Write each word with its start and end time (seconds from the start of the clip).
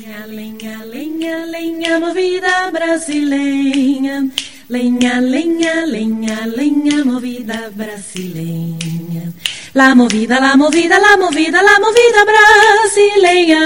Lenha, 0.00 0.26
lenha, 0.26 0.84
lenha, 0.86 1.46
lenha, 1.46 2.00
movida 2.00 2.70
brasileña. 2.72 4.32
Lenha, 4.66 5.20
lenha, 5.20 5.84
lenha, 5.84 6.46
lenha, 6.46 7.04
movida 7.04 7.68
brasileña. 7.68 9.30
La 9.74 9.94
movida, 9.94 10.40
la 10.40 10.56
movida, 10.56 10.98
la 10.98 11.18
movida, 11.18 11.62
la 11.62 11.78
movida 11.84 12.24
brasileña. 12.32 13.60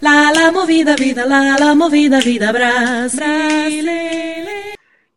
La, 0.00 0.32
la 0.32 0.50
movida, 0.52 0.96
vida, 0.96 1.26
la, 1.26 1.58
la 1.58 1.74
movida, 1.74 2.20
vida 2.20 2.50
brasileña. 2.50 3.90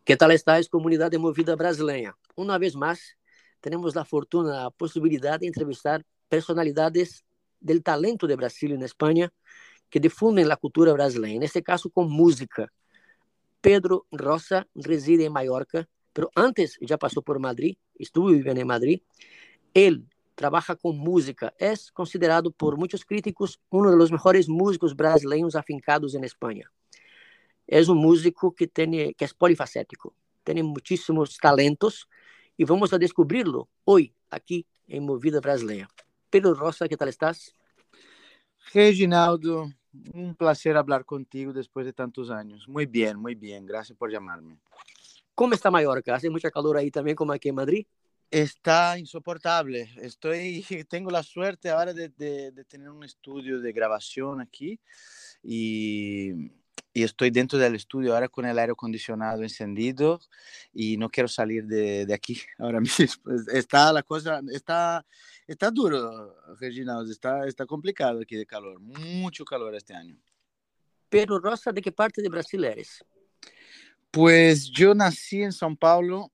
¿Qué 0.04 0.16
tal 0.18 0.32
estáis, 0.32 0.68
comunidad 0.68 1.10
de 1.10 1.16
Movida 1.16 1.56
Brasileña? 1.56 2.14
Una 2.34 2.58
vez 2.58 2.76
más, 2.76 3.16
tenemos 3.62 3.94
la 3.94 4.04
fortuna, 4.04 4.64
la 4.64 4.70
posibilidad 4.70 5.40
de 5.40 5.46
entrevistar 5.46 6.04
personalidades 6.28 7.24
del 7.58 7.82
talento 7.82 8.26
de 8.26 8.36
Brasil 8.36 8.72
en 8.72 8.82
España 8.82 9.32
que 9.94 10.00
difunden 10.00 10.48
la 10.48 10.56
cultura 10.56 10.92
brasileña, 10.92 11.36
en 11.36 11.44
este 11.44 11.62
caso 11.62 11.88
con 11.88 12.10
música. 12.10 12.66
Pedro 13.60 14.08
Rosa 14.10 14.66
reside 14.74 15.26
en 15.26 15.32
Mallorca, 15.32 15.88
pero 16.12 16.32
antes 16.34 16.76
ya 16.80 16.98
pasó 16.98 17.22
por 17.22 17.38
Madrid, 17.38 17.76
estuvo 17.96 18.30
viviendo 18.30 18.60
en 18.60 18.66
Madrid. 18.66 19.02
Él 19.72 20.04
trabaja 20.34 20.74
con 20.74 20.98
música, 20.98 21.54
es 21.58 21.92
considerado 21.92 22.50
por 22.50 22.76
muchos 22.76 23.04
críticos 23.04 23.60
uno 23.70 23.92
de 23.92 23.96
los 23.96 24.10
mejores 24.10 24.48
músicos 24.48 24.96
brasileños 24.96 25.54
afincados 25.54 26.16
en 26.16 26.24
España. 26.24 26.68
Es 27.64 27.88
un 27.88 27.98
músico 27.98 28.52
que, 28.52 28.66
tiene, 28.66 29.14
que 29.14 29.26
es 29.26 29.32
polifacético, 29.32 30.12
tiene 30.42 30.64
muchísimos 30.64 31.38
talentos 31.38 32.08
y 32.56 32.64
vamos 32.64 32.92
a 32.92 32.98
descubrirlo 32.98 33.68
hoy 33.84 34.12
aquí 34.28 34.66
en 34.88 35.04
Movida 35.04 35.38
Brasileña. 35.38 35.88
Pedro 36.30 36.52
Rosa, 36.52 36.88
¿qué 36.88 36.96
tal 36.96 37.10
estás? 37.10 37.54
Reginaldo, 38.72 39.68
un 40.12 40.34
placer 40.34 40.76
hablar 40.76 41.04
contigo 41.04 41.52
después 41.52 41.86
de 41.86 41.92
tantos 41.92 42.30
años. 42.30 42.68
Muy 42.68 42.86
bien, 42.86 43.18
muy 43.18 43.34
bien. 43.34 43.66
Gracias 43.66 43.96
por 43.96 44.10
llamarme. 44.10 44.58
¿Cómo 45.34 45.54
está 45.54 45.70
Mallorca? 45.70 46.14
¿Hace 46.14 46.30
mucha 46.30 46.50
calor 46.50 46.76
ahí 46.76 46.90
también 46.90 47.16
como 47.16 47.32
aquí 47.32 47.48
en 47.48 47.54
Madrid? 47.56 47.86
Está 48.30 48.98
insoportable. 48.98 49.90
Estoy, 49.96 50.64
tengo 50.88 51.10
la 51.10 51.22
suerte 51.22 51.70
ahora 51.70 51.92
de, 51.92 52.08
de, 52.10 52.50
de 52.52 52.64
tener 52.64 52.88
un 52.90 53.04
estudio 53.04 53.60
de 53.60 53.72
grabación 53.72 54.40
aquí 54.40 54.78
y 55.42 56.50
y 56.94 57.02
estoy 57.02 57.30
dentro 57.30 57.58
del 57.58 57.74
estudio 57.74 58.14
ahora 58.14 58.28
con 58.28 58.46
el 58.46 58.56
aire 58.56 58.72
acondicionado 58.72 59.42
encendido 59.42 60.20
y 60.72 60.96
no 60.96 61.10
quiero 61.10 61.28
salir 61.28 61.66
de, 61.66 62.06
de 62.06 62.14
aquí 62.14 62.40
ahora 62.58 62.80
mismo. 62.80 63.32
Está 63.52 63.92
la 63.92 64.04
cosa, 64.04 64.40
está, 64.52 65.04
está 65.46 65.70
duro, 65.72 66.36
Reginaldo, 66.60 67.10
está, 67.10 67.46
está 67.46 67.66
complicado 67.66 68.20
aquí 68.20 68.36
de 68.36 68.46
calor, 68.46 68.78
mucho 68.80 69.44
calor 69.44 69.74
este 69.74 69.92
año. 69.92 70.16
Pero 71.08 71.40
Rosa, 71.40 71.72
¿de 71.72 71.82
qué 71.82 71.90
parte 71.90 72.22
de 72.22 72.28
Brasil 72.28 72.64
eres? 72.64 73.04
Pues 74.12 74.70
yo 74.70 74.94
nací 74.94 75.42
en 75.42 75.50
São 75.50 75.76
Paulo, 75.76 76.30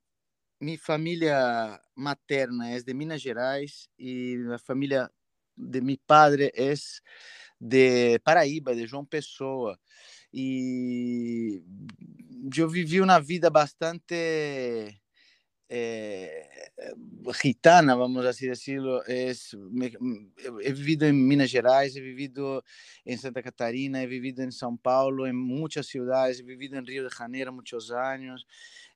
mi 0.59 0.77
familia 0.77 1.83
materna 1.95 2.77
es 2.77 2.85
de 2.85 2.93
Minas 2.93 3.23
Gerais 3.23 3.89
y 3.97 4.37
la 4.37 4.59
familia 4.59 5.11
de 5.57 5.81
mi 5.81 5.97
padre 5.97 6.53
es 6.55 7.03
de 7.59 8.21
Paraíba, 8.23 8.75
de 8.75 8.87
João 8.87 9.07
Pessoa. 9.07 9.79
E 10.33 11.63
eu 12.57 12.69
vivi 12.69 13.01
uma 13.01 13.21
vida 13.21 13.51
bastante 13.51 14.15
eh, 15.69 16.49
gitana, 17.43 17.97
vamos 17.97 18.25
assim 18.27 18.49
decirlo. 18.49 19.03
Es, 19.07 19.53
he 20.63 20.73
vivido 20.73 21.05
em 21.05 21.13
Minas 21.13 21.51
Gerais, 21.51 21.95
he 21.97 22.01
vivido 22.01 22.63
em 23.07 23.17
Santa 23.17 23.43
Catarina, 23.43 24.03
he 24.03 24.07
vivido 24.07 24.43
em 24.43 24.51
São 24.51 24.77
Paulo, 24.77 25.27
em 25.27 25.33
muitas 25.33 25.87
cidades, 25.89 26.41
he 26.41 26.43
vivido 26.43 26.77
em 26.77 26.85
Rio 26.85 27.09
de 27.09 27.17
Janeiro 27.17 27.53
muitos 27.53 27.91
anos. 27.91 28.45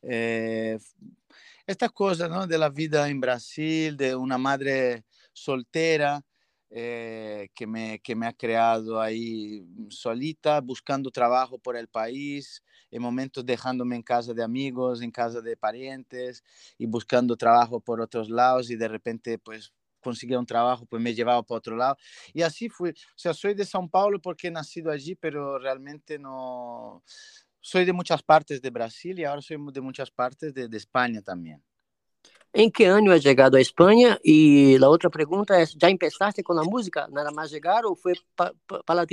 Eh, 0.03 0.79
esta 1.67 1.89
coisa 1.89 2.29
não, 2.29 2.47
da 2.47 2.69
vida 2.69 3.09
em 3.11 3.19
Brasil, 3.19 3.95
de 3.97 4.15
uma 4.15 4.39
madre 4.39 5.03
solteira, 5.33 6.23
eh, 6.71 7.49
que, 7.55 7.67
me, 7.67 8.01
que 8.01 8.17
me 8.17 8.27
ha 8.27 8.33
creado 8.33 9.01
ahí 9.01 9.65
solita, 9.91 10.61
buscando 10.61 11.11
trabajo 11.11 11.59
por 11.59 11.77
el 11.77 11.89
país, 11.89 12.63
en 12.91 13.03
momentos 13.03 13.45
dejándome 13.47 13.97
en 13.97 14.03
casa 14.03 14.35
de 14.35 14.43
amigos, 14.43 15.03
en 15.03 15.11
casa 15.11 15.41
de 15.41 15.57
parientes 15.57 16.43
y 16.79 16.87
buscando 16.87 17.37
trabajo 17.37 17.81
por 17.81 18.01
otros 18.01 18.29
lados 18.31 18.71
y 18.71 18.77
de 18.77 18.89
repente 18.89 19.39
pues 19.39 19.73
conseguía 20.01 20.39
un 20.39 20.47
trabajo, 20.47 20.85
pues 20.87 21.03
me 21.03 21.15
llevaba 21.15 21.43
para 21.43 21.59
otro 21.59 21.77
lado. 21.77 21.97
Y 22.35 22.43
así 22.43 22.69
fui. 22.69 22.91
O 22.91 22.95
sea, 23.17 23.33
soy 23.35 23.55
de 23.55 23.65
São 23.65 23.91
Paulo 23.91 24.21
porque 24.21 24.49
he 24.49 24.51
nacido 24.51 24.91
allí, 24.91 25.15
pero 25.15 25.59
realmente 25.59 26.19
no... 26.19 27.03
Soy 27.61 27.87
de 27.87 27.95
muchas 27.95 28.23
partes 28.23 28.61
de 28.61 28.69
Brasil 28.71 29.19
y 29.19 29.25
ahora 29.25 29.41
soy 29.41 29.57
de 29.73 29.81
muchas 29.81 30.11
partes 30.11 30.53
de, 30.53 30.69
de 30.69 30.77
España 30.77 31.23
también. 31.23 31.63
¿En 32.57 32.71
qué 32.71 32.87
año 32.87 33.11
has 33.11 33.25
llegado 33.25 33.57
a 33.57 33.61
España? 33.61 34.17
Y 34.23 34.79
la 34.79 34.89
otra 34.89 35.11
pregunta 35.11 35.61
es, 35.61 35.75
¿ya 35.75 35.89
empezaste 35.89 36.45
con 36.45 36.55
la 36.55 36.63
música 36.63 37.09
nada 37.11 37.33
más 37.33 37.51
llegar 37.51 37.85
o 37.85 37.97
fue 37.97 38.15
pa 38.37 38.53
pa? 38.65 39.07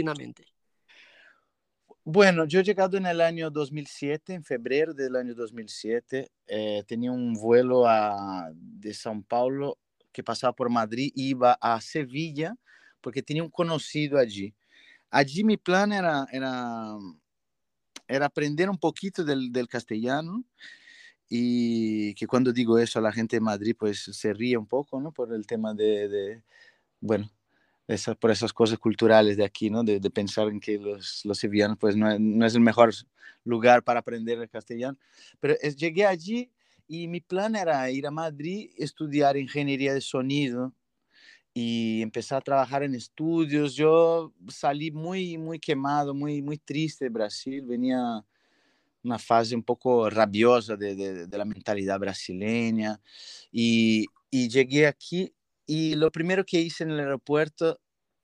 Bueno, 2.03 2.45
yo 2.45 2.59
he 2.59 2.63
llegado 2.63 2.97
en 2.97 3.07
el 3.07 3.19
año 3.19 3.49
2007, 3.49 4.35
en 4.35 4.43
febrero 4.43 4.93
del 4.93 5.15
año 5.15 5.33
2007. 5.33 6.31
Eh, 6.45 6.83
tenía 6.85 7.11
un 7.11 7.33
vuelo 7.33 7.87
a, 7.87 8.51
de 8.53 8.91
São 8.91 9.23
Paulo 9.27 9.79
que 10.11 10.23
pasaba 10.23 10.53
por 10.53 10.69
Madrid, 10.69 11.11
iba 11.15 11.53
a 11.59 11.81
Sevilla, 11.81 12.55
porque 13.01 13.23
tenía 13.23 13.41
un 13.41 13.49
conocido 13.49 14.19
allí. 14.19 14.53
Allí 15.09 15.43
mi 15.43 15.57
plan 15.57 15.91
era, 15.91 16.27
era, 16.31 16.95
era 18.07 18.25
aprender 18.27 18.69
un 18.69 18.77
poquito 18.77 19.23
del, 19.23 19.51
del 19.51 19.67
castellano 19.67 20.45
y 21.33 22.13
que 22.15 22.27
cuando 22.27 22.51
digo 22.51 22.77
eso 22.77 22.99
a 22.99 23.01
la 23.01 23.13
gente 23.13 23.37
de 23.37 23.39
Madrid 23.39 23.73
pues 23.79 24.01
se 24.01 24.33
ríe 24.33 24.57
un 24.57 24.67
poco, 24.67 24.99
¿no? 24.99 25.13
Por 25.13 25.33
el 25.33 25.47
tema 25.47 25.73
de, 25.73 26.09
de 26.09 26.43
bueno, 26.99 27.31
esa, 27.87 28.15
por 28.15 28.31
esas 28.31 28.51
cosas 28.51 28.77
culturales 28.77 29.37
de 29.37 29.45
aquí, 29.45 29.69
¿no? 29.69 29.81
De, 29.81 30.01
de 30.01 30.09
pensar 30.09 30.49
en 30.49 30.59
que 30.59 30.77
los, 30.77 31.23
los 31.23 31.37
sevillanos 31.39 31.77
pues 31.79 31.95
no, 31.95 32.19
no, 32.19 32.45
es 32.45 32.53
el 32.53 32.59
mejor 32.59 32.93
lugar 33.45 33.81
para 33.81 34.01
aprender 34.01 34.39
el 34.39 34.49
castellano. 34.49 34.97
Pero 35.39 35.55
es, 35.61 35.77
llegué 35.77 36.05
allí 36.05 36.51
y 36.85 37.07
mi 37.07 37.21
plan 37.21 37.55
era 37.55 37.89
ir 37.89 38.07
a 38.07 38.11
Madrid, 38.11 38.71
estudiar 38.77 39.37
ingeniería 39.37 39.93
de 39.93 40.01
sonido 40.01 40.73
y 41.53 42.01
empezar 42.01 42.39
a 42.39 42.41
trabajar 42.41 42.83
en 42.83 42.93
estudios. 42.93 43.73
Yo 43.73 44.33
salí 44.49 44.91
muy, 44.91 45.37
muy 45.37 45.59
quemado, 45.59 46.13
muy, 46.13 46.41
muy 46.41 46.57
triste 46.57 47.05
de 47.05 47.09
Brasil, 47.09 47.65
venía 47.65 48.21
una 49.03 49.19
fase 49.19 49.55
un 49.55 49.63
poco 49.63 50.09
rabiosa 50.09 50.75
de, 50.75 50.95
de, 51.27 51.37
la 51.37 51.45
mentalidad 51.45 51.99
brasileña 51.99 52.99
y, 53.51 54.05
y, 54.29 54.49
llegué 54.49 54.87
aquí 54.87 55.33
y 55.65 55.95
lo 55.95 56.11
primero 56.11 56.45
que 56.45 56.59
hice 56.59 56.83
en 56.83 56.91
el 56.91 56.99
aeropuerto 56.99 57.79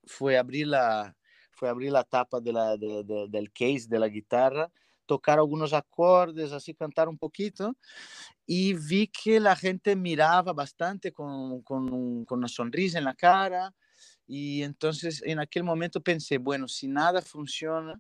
fue 0.06 0.38
abrir 0.38 0.68
la, 0.68 1.16
fue 1.52 1.70
abrir 1.70 1.92
la 1.92 2.04
tapa 2.04 2.40
de 2.40 2.52
del 3.30 3.52
case 3.52 3.88
de 3.90 4.00
la 4.00 4.08
guitarra, 4.08 4.72
tocar 5.06 5.40
algunos 5.40 5.74
acordes, 5.74 6.52
así 6.52 6.74
cantar 6.74 7.10
un 7.10 7.18
poquito 7.18 7.76
y 8.46 8.74
vi 8.74 9.08
que 9.08 9.40
la 9.40 9.56
gente 9.56 9.96
miraba 9.96 10.54
bastante 10.54 11.12
con, 11.12 11.62
con 11.62 12.28
una 12.30 12.48
sonrisa 12.48 12.98
en 12.98 13.06
la 13.06 13.16
cara 13.16 13.74
y 14.28 14.62
entonces 14.64 15.22
en 15.26 15.40
aquel 15.40 15.64
momento 15.64 16.02
pensé, 16.02 16.38
bueno, 16.38 16.68
si 16.68 16.88
nada 16.88 17.22
funciona, 17.22 18.00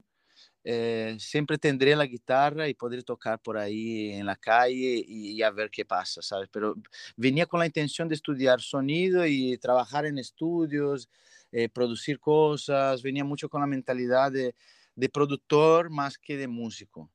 eh, 0.69 1.15
siempre 1.17 1.57
tendré 1.57 1.95
la 1.95 2.05
guitarra 2.05 2.67
y 2.67 2.73
podré 2.73 3.01
tocar 3.01 3.39
por 3.39 3.57
ahí 3.57 4.11
en 4.11 4.25
la 4.25 4.35
calle 4.35 5.01
y, 5.07 5.31
y, 5.31 5.41
a 5.41 5.49
ver 5.49 5.71
qué 5.71 5.85
pasa, 5.85 6.21
¿sabes? 6.21 6.49
Pero 6.51 6.75
venía 7.15 7.45
con 7.45 7.61
la 7.61 7.65
intención 7.65 8.09
de 8.09 8.15
estudiar 8.15 8.59
sonido 8.59 9.25
y 9.25 9.57
trabajar 9.59 10.05
en 10.05 10.17
estudios, 10.17 11.07
eh, 11.53 11.69
producir 11.69 12.19
cosas, 12.19 13.01
venía 13.01 13.23
mucho 13.23 13.47
con 13.47 13.61
la 13.61 13.67
mentalidad 13.67 14.29
de, 14.29 14.55
de, 14.93 15.07
productor 15.07 15.89
más 15.89 16.17
que 16.17 16.35
de 16.35 16.49
músico. 16.49 17.09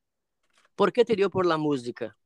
¿Por 0.75 0.91
qué 0.91 1.05
te 1.05 1.15
dio 1.15 1.29
por 1.29 1.45
la 1.45 1.57
música? 1.57 2.17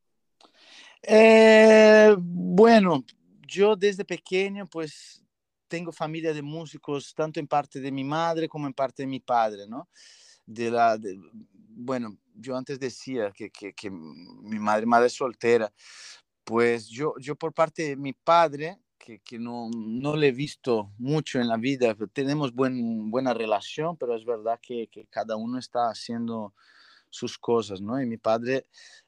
Eh, 1.01 2.15
bueno, 2.17 3.03
yo 3.45 3.75
desde 3.75 4.05
pequeño 4.05 4.65
pues 4.65 5.21
tengo 5.67 5.91
familia 5.91 6.33
de 6.33 6.41
músicos, 6.41 7.13
tanto 7.13 7.41
en 7.41 7.47
parte 7.47 7.81
de 7.81 7.91
mi 7.91 8.05
madre 8.05 8.47
como 8.47 8.65
en 8.65 8.73
parte 8.73 9.03
de 9.03 9.07
mi 9.07 9.19
padre, 9.19 9.67
¿no? 9.67 9.89
De 10.47 10.71
la, 10.71 10.97
bueno, 11.77 12.17
yo 12.33 12.57
antes 12.57 12.79
decía 12.79 13.31
que, 13.31 13.51
que, 13.51 13.91
mi 13.91 14.57
madre, 14.57 14.85
madre 14.85 15.09
soltera, 15.09 15.71
pues 16.43 16.87
yo, 16.87 17.13
yo 17.19 17.35
por 17.35 17.53
parte 17.53 17.89
de 17.89 17.95
mi 17.95 18.13
padre, 18.13 18.79
que, 18.97 19.19
que 19.19 19.37
no, 19.37 19.69
no, 19.69 20.15
le 20.15 20.29
he 20.29 20.31
visto 20.31 20.91
mucho 20.97 21.39
en 21.39 21.47
la 21.47 21.57
vida, 21.57 21.95
tenemos 22.13 22.53
buen, 22.53 23.11
buena 23.11 23.33
relación, 23.33 23.95
pero 23.97 24.15
es 24.15 24.25
verdad 24.25 24.59
que, 24.61 24.87
que 24.87 25.05
cada 25.07 25.35
uno 25.35 25.59
está 25.59 25.89
haciendo 25.89 26.53
sus 27.09 27.37
cosas, 27.37 27.81
¿no? 27.81 28.01
Y 28.01 28.05
mi 28.05 28.17
padre 28.17 28.65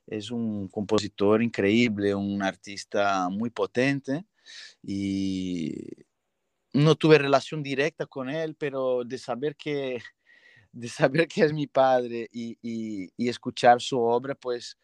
es 0.07 0.31
un 0.31 0.67
compositor 0.67 1.41
increíble, 1.41 2.15
un 2.15 2.41
artista 2.43 3.29
muy 3.29 3.49
potente 3.49 4.25
y 4.83 5.73
no 6.73 6.95
tuve 6.95 7.17
relación 7.17 7.63
directa 7.63 8.05
con 8.05 8.29
él, 8.29 8.55
pero 8.55 9.03
de 9.03 9.17
saber 9.17 9.55
que 9.55 10.01
de 10.71 10.87
saber 10.89 11.27
que 11.27 11.43
es 11.43 11.53
mi 11.53 11.67
padre 11.67 12.29
y, 12.31 12.57
y, 12.61 13.11
y 13.17 13.29
escuchar 13.29 13.81
su 13.81 13.99
obra, 13.99 14.35
pues 14.35 14.77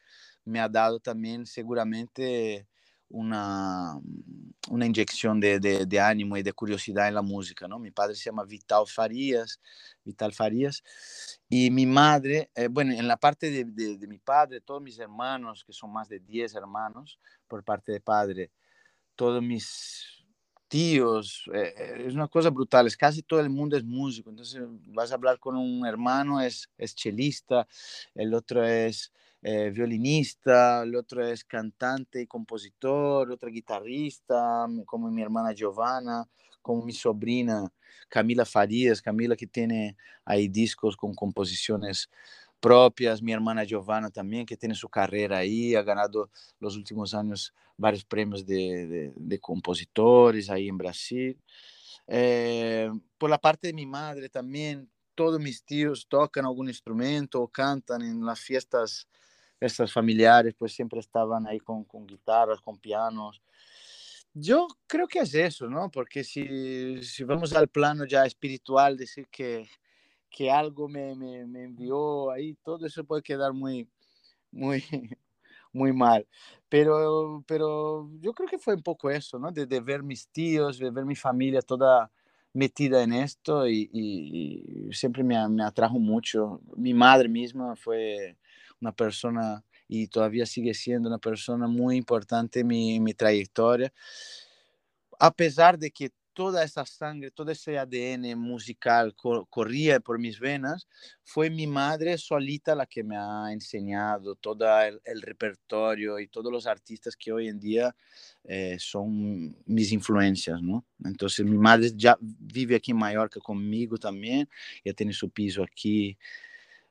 me 0.43 0.59
ha 0.59 0.69
dado 0.69 0.99
también 0.99 1.45
seguramente 1.45 2.67
una, 3.09 3.99
una 4.69 4.85
inyección 4.85 5.39
de, 5.39 5.59
de, 5.59 5.99
ánimo 5.99 6.37
y 6.37 6.43
de 6.43 6.53
curiosidad 6.53 7.07
en 7.07 7.15
la 7.15 7.21
música, 7.21 7.67
¿no? 7.67 7.79
Mi 7.79 7.91
padre 7.91 8.15
se 8.15 8.25
llama 8.25 8.43
Vital 8.45 8.85
Farías, 8.87 9.59
Vital 10.03 10.33
Farías, 10.33 10.83
y 11.47 11.69
mi 11.69 11.85
madre, 11.85 12.49
eh, 12.55 12.67
bueno, 12.67 12.93
en 12.93 13.07
la 13.07 13.17
parte 13.17 13.51
de, 13.51 13.65
de, 13.65 13.97
de, 13.97 14.07
mi 14.07 14.17
padre, 14.17 14.61
todos 14.61 14.81
mis 14.81 14.97
hermanos, 14.99 15.63
que 15.63 15.73
son 15.73 15.93
más 15.93 16.09
de 16.09 16.19
10 16.19 16.55
hermanos 16.55 17.19
por 17.47 17.63
parte 17.63 17.91
de 17.91 18.01
padre, 18.01 18.51
todos 19.15 19.41
mis 19.41 20.14
tíos, 20.75 21.49
eh, 21.53 21.73
eh, 21.77 22.03
es 22.05 22.15
una 22.15 22.27
cosa 22.27 22.49
brutal, 22.49 22.85
es 22.85 22.97
casi 22.97 23.23
todo 23.23 23.39
el 23.39 23.49
mundo 23.49 23.77
es 23.77 23.85
músico, 23.85 24.29
entonces 24.29 24.61
vas 24.87 25.09
a 25.09 25.15
hablar 25.15 25.39
con 25.39 25.55
un 25.55 25.85
hermano, 25.85 26.41
es, 26.41 26.69
es 26.77 26.93
chelista, 26.93 27.65
el 28.13 28.33
otro 28.33 28.61
es 28.61 29.13
eh, 29.41 29.69
violinista, 29.73 30.83
el 30.83 30.97
otro 30.97 31.25
es 31.25 31.45
cantante 31.45 32.19
y 32.19 32.27
compositor, 32.27 33.31
otro 33.31 33.49
guitarrista, 33.49 34.67
como 34.85 35.09
mi 35.09 35.21
hermana 35.21 35.53
Giovanna, 35.53 36.27
como 36.61 36.83
mi 36.83 36.91
sobrina 36.91 37.71
Camila 38.09 38.43
Farías, 38.43 39.01
Camila 39.01 39.37
que 39.37 39.47
tiene 39.47 39.95
ahí 40.25 40.49
discos 40.49 40.97
con 40.97 41.15
composiciones 41.15 42.09
propias, 42.59 43.21
mi 43.21 43.31
hermana 43.31 43.63
Giovanna 43.63 44.09
también, 44.09 44.45
que 44.45 44.57
tiene 44.57 44.75
su 44.75 44.89
carrera 44.89 45.39
ahí, 45.39 45.75
ha 45.75 45.83
ganado 45.83 46.29
los 46.59 46.75
últimos 46.75 47.13
años 47.13 47.53
varios 47.77 48.05
premios 48.05 48.45
de, 48.45 48.87
de, 48.87 49.13
de 49.15 49.39
compositores 49.39 50.49
ahí 50.49 50.67
en 50.67 50.77
Brasil. 50.77 51.39
Eh, 52.07 52.89
por 53.17 53.29
la 53.29 53.37
parte 53.37 53.67
de 53.67 53.73
mi 53.73 53.85
madre 53.85 54.29
también, 54.29 54.89
todos 55.15 55.39
mis 55.39 55.63
tíos 55.63 56.07
tocan 56.07 56.45
algún 56.45 56.67
instrumento 56.67 57.41
o 57.41 57.47
cantan 57.47 58.01
en 58.01 58.25
las 58.25 58.39
fiestas 58.39 59.07
estas 59.59 59.91
familiares, 59.91 60.53
pues 60.57 60.73
siempre 60.73 60.99
estaban 60.99 61.47
ahí 61.47 61.59
con, 61.59 61.85
con 61.85 62.05
guitarras, 62.05 62.61
con 62.61 62.77
pianos. 62.77 63.41
Yo 64.33 64.67
creo 64.85 65.07
que 65.07 65.19
es 65.19 65.33
eso, 65.33 65.69
¿no? 65.69 65.89
Porque 65.89 66.23
si, 66.23 67.01
si 67.03 67.23
vamos 67.23 67.53
al 67.53 67.69
plano 67.69 68.05
ya 68.05 68.25
espiritual, 68.25 68.97
decir 68.97 69.27
que, 69.29 69.67
que 70.35 70.51
algo 70.51 70.89
me, 70.89 71.15
me, 71.15 71.47
me, 71.47 71.63
envió 71.63 72.29
ahí, 72.29 72.55
todo 72.61 72.85
eso 72.85 73.05
puede 73.05 73.23
quedar 73.23 73.53
muy, 73.53 73.87
muy, 74.51 74.83
muy 75.71 75.93
mal. 75.93 76.27
Pero, 76.67 77.41
pero 77.47 78.09
yo 78.19 78.33
creo 78.33 78.49
que 78.49 78.59
fue 78.59 78.75
un 78.75 78.83
poco 78.83 79.09
eso, 79.09 79.39
¿no? 79.39 79.49
De, 79.49 79.65
de 79.65 79.79
ver 79.79 80.03
mis 80.03 80.27
tíos, 80.27 80.77
de 80.77 80.91
ver 80.91 81.05
mi 81.05 81.15
familia 81.15 81.61
toda 81.61 82.11
metida 82.51 83.01
en 83.01 83.13
esto 83.13 83.65
y, 83.65 83.89
y, 83.93 84.89
y 84.89 84.93
siempre 84.93 85.23
me, 85.23 85.47
me, 85.47 85.63
atrajo 85.63 85.99
mucho. 85.99 86.59
Mi 86.75 86.93
madre 86.93 87.29
misma 87.29 87.77
fue 87.77 88.37
una 88.81 88.91
persona 88.91 89.63
y 89.87 90.07
todavía 90.07 90.45
sigue 90.45 90.73
siendo 90.73 91.07
una 91.07 91.17
persona 91.19 91.65
muy 91.65 91.95
importante 91.95 92.59
en 92.59 92.67
mi, 92.67 92.95
en 92.97 93.03
mi 93.03 93.13
trayectoria. 93.13 93.93
A 95.17 95.31
pesar 95.31 95.79
de 95.79 95.91
que 95.91 96.11
toda 96.35 96.63
esa 96.63 96.85
sangre, 96.85 97.31
todo 97.31 97.49
ese 97.51 97.79
ADN 97.79 98.37
musical 98.37 99.15
cor 99.15 99.47
corría 99.49 100.01
por 100.01 100.19
mis 100.19 100.37
venas, 100.37 100.87
fue 101.23 101.49
mi 101.49 101.65
madre 101.65 102.17
solita 102.17 102.75
la 102.75 102.85
que 102.85 103.03
me 103.03 103.15
ha 103.17 103.51
enseñado 103.53 104.35
todo 104.35 104.65
el, 104.81 105.21
repertorio 105.21 106.19
y 106.19 106.27
todos 106.27 106.51
los 106.51 106.67
artistas 106.67 107.15
que 107.15 107.31
hoy 107.31 107.47
en 107.47 107.59
día 107.59 107.95
eh, 108.43 108.75
son 108.77 109.55
mis 109.65 109.93
influencias, 109.93 110.61
¿no? 110.61 110.85
Entonces 111.03 111.45
mi 111.45 111.57
madre 111.57 111.91
ya 111.95 112.17
vive 112.19 112.75
aquí 112.75 112.91
en 112.91 112.97
Mallorca 112.97 113.39
conmigo 113.39 113.97
también, 113.97 114.47
ya 114.83 114.93
tiene 114.93 115.13
su 115.13 115.29
piso 115.29 115.63
aquí 115.63 116.17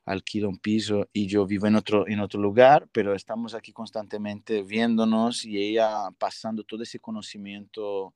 alquila 0.07 0.49
un 0.49 0.59
piso 0.59 1.09
y 1.13 1.27
yo 1.27 1.47
vivo 1.47 1.67
en 1.67 1.77
otro, 1.77 2.09
en 2.09 2.21
otro 2.21 2.41
lugar, 2.41 2.89
pero 2.93 3.15
estamos 3.15 3.55
aquí 3.55 3.73
constantemente 3.73 4.63
viéndonos 4.63 5.45
y 5.45 5.59
ella 5.59 6.11
pasando 6.19 6.65
todo 6.65 6.83
ese 6.83 6.99
conocimiento 6.99 8.15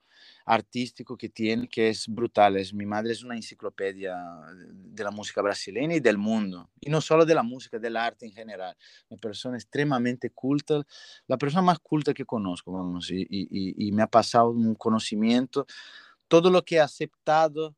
artístico 0.49 1.17
que 1.17 1.29
tiene, 1.29 1.69
que 1.69 1.91
es 1.91 2.09
brutal. 2.09 2.57
Es, 2.57 2.73
mi 2.75 2.87
madre 2.87 3.13
es 3.13 3.23
una 3.23 3.37
enciclopedia 3.37 4.17
de 4.67 5.05
la 5.05 5.11
música 5.11 5.43
brasileña 5.43 5.97
y 5.97 6.01
del 6.01 6.19
mundo, 6.19 6.71
y 6.81 6.91
no 6.91 7.01
solo 7.01 7.25
de 7.25 7.35
la 7.35 7.43
música, 7.43 7.79
del 7.79 7.97
arte 7.97 8.27
en 8.27 8.33
general. 8.33 8.77
Una 9.09 9.21
persona 9.21 9.57
extremadamente 9.57 10.31
culta, 10.31 10.83
la 11.27 11.39
persona 11.39 11.63
más 11.63 11.79
culta 11.79 12.15
que 12.15 12.25
conozco, 12.25 12.73
vamos, 12.73 13.11
y, 13.11 13.23
y, 13.29 13.89
y 13.89 13.93
me 13.93 14.03
ha 14.03 14.07
pasado 14.07 14.51
un 14.51 14.75
conocimiento. 14.75 15.67
Todo 16.29 16.51
lo 16.51 16.65
que 16.65 16.77
he 16.77 16.81
aceptado 16.81 17.77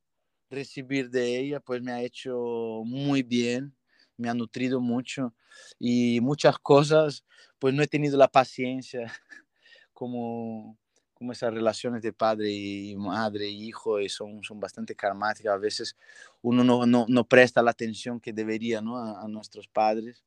recibir 0.50 1.10
de 1.10 1.38
ella, 1.38 1.60
pues 1.60 1.82
me 1.82 1.92
ha 1.92 2.02
hecho 2.02 2.82
muy 2.84 3.22
bien 3.22 3.74
me 4.20 4.28
ha 4.28 4.34
nutrido 4.34 4.80
mucho 4.80 5.34
y 5.78 6.20
muchas 6.20 6.58
cosas, 6.58 7.24
pues 7.58 7.74
no 7.74 7.82
he 7.82 7.88
tenido 7.88 8.18
la 8.18 8.28
paciencia 8.28 9.10
como, 9.92 10.78
como 11.20 11.32
esas 11.32 11.52
relaciones 11.52 12.00
de 12.00 12.14
padre 12.14 12.50
y 12.50 12.96
madre 12.96 13.46
y 13.46 13.68
hijo 13.68 14.00
y 14.00 14.08
son, 14.08 14.42
son 14.42 14.58
bastante 14.58 14.96
karmáticas. 14.96 15.52
A 15.52 15.58
veces 15.58 15.94
uno 16.40 16.64
no, 16.64 16.86
no, 16.86 17.04
no 17.10 17.24
presta 17.24 17.62
la 17.62 17.72
atención 17.72 18.18
que 18.18 18.32
debería 18.32 18.80
¿no? 18.80 18.96
a, 18.96 19.20
a, 19.20 19.28
nuestros 19.28 19.68
padres 19.68 20.24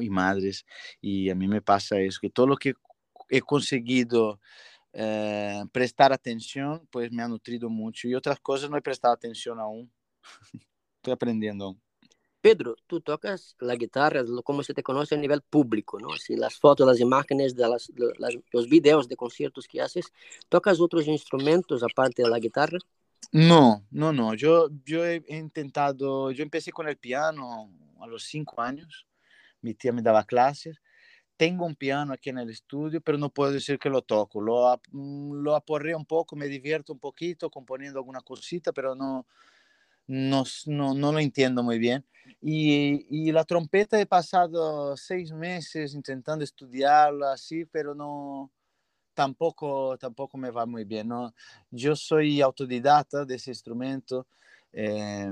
y 0.00 0.08
madres 0.08 0.64
y 1.02 1.28
a 1.28 1.34
mí 1.34 1.46
me 1.46 1.60
pasa 1.60 2.00
eso, 2.00 2.18
que 2.18 2.30
todo 2.30 2.46
lo 2.46 2.56
que 2.56 2.72
he 3.28 3.42
conseguido 3.42 4.40
eh, 4.94 5.64
prestar 5.70 6.14
atención, 6.14 6.88
pues 6.90 7.12
me 7.12 7.22
ha 7.22 7.28
nutrido 7.28 7.68
mucho 7.68 8.08
y 8.08 8.14
otras 8.14 8.40
cosas 8.40 8.70
no 8.70 8.78
he 8.78 8.82
prestado 8.82 9.12
atención 9.12 9.60
aún. 9.60 9.92
Estoy 10.96 11.12
aprendiendo 11.12 11.66
aún. 11.66 11.89
Pedro, 12.40 12.76
tú 12.86 13.00
tocas 13.00 13.54
la 13.60 13.76
guitarra 13.76 14.24
como 14.44 14.62
se 14.62 14.72
te 14.72 14.82
conoce 14.82 15.14
a 15.14 15.18
nivel 15.18 15.42
público, 15.42 15.98
¿no? 16.00 16.16
Si 16.16 16.36
las 16.36 16.54
fotos, 16.58 16.86
las 16.86 17.00
imágenes, 17.00 17.54
los 17.56 18.68
videos 18.68 19.08
de 19.08 19.16
conciertos 19.16 19.68
que 19.68 19.80
haces, 19.80 20.06
¿tocas 20.48 20.80
otros 20.80 21.06
instrumentos 21.06 21.82
aparte 21.82 22.22
de 22.22 22.30
la 22.30 22.38
guitarra? 22.38 22.78
No, 23.32 23.84
no, 23.90 24.12
no. 24.12 24.34
Yo, 24.34 24.70
yo 24.84 25.04
he 25.04 25.22
intentado, 25.28 26.30
yo 26.30 26.42
empecé 26.42 26.72
con 26.72 26.88
el 26.88 26.96
piano 26.96 27.70
a 28.00 28.06
los 28.06 28.24
cinco 28.24 28.62
años. 28.62 29.06
Mi 29.60 29.74
tía 29.74 29.92
me 29.92 30.02
daba 30.02 30.24
clases. 30.24 30.80
Tengo 31.36 31.64
un 31.66 31.74
piano 31.74 32.12
aquí 32.12 32.30
en 32.30 32.38
el 32.38 32.50
estudio, 32.50 33.00
pero 33.00 33.18
no 33.18 33.30
puedo 33.30 33.52
decir 33.52 33.78
que 33.78 33.90
lo 33.90 34.02
toco. 34.02 34.40
Lo, 34.40 34.80
lo 34.92 35.54
aporreo 35.54 35.96
un 35.96 36.06
poco, 36.06 36.36
me 36.36 36.48
divierto 36.48 36.92
un 36.92 36.98
poquito 36.98 37.50
componiendo 37.50 37.98
alguna 37.98 38.20
cosita, 38.20 38.72
pero 38.72 38.94
no, 38.94 39.26
no, 40.10 40.42
no, 40.66 40.92
no, 40.92 41.12
lo 41.12 41.20
entiendo 41.20 41.62
muy 41.62 41.78
bien. 41.78 42.04
Y, 42.42 43.06
y, 43.10 43.30
la 43.30 43.44
trompeta 43.44 44.00
he 44.00 44.06
pasado 44.06 44.96
seis 44.96 45.30
meses 45.32 45.94
intentando 45.94 46.42
estudiarla 46.42 47.34
así, 47.34 47.64
pero 47.64 47.94
no, 47.94 48.50
tampoco, 49.14 49.96
tampoco 49.98 50.36
me 50.36 50.50
va 50.50 50.66
muy 50.66 50.84
bien. 50.84 51.06
¿no? 51.06 51.32
Yo 51.70 51.94
soy 51.94 52.40
autodidacta 52.40 53.24
de 53.24 53.36
ese 53.36 53.52
instrumento. 53.52 54.26
Eh, 54.72 55.30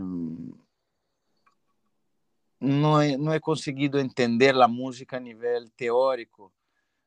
no, 2.61 3.03
he, 3.03 3.19
no 3.19 3.35
he 3.35 3.41
conseguido 3.41 3.99
entender 3.99 4.55
la 4.55 4.69
música 4.69 5.17
a 5.17 5.21
nivel 5.21 5.73
teórico, 5.73 6.53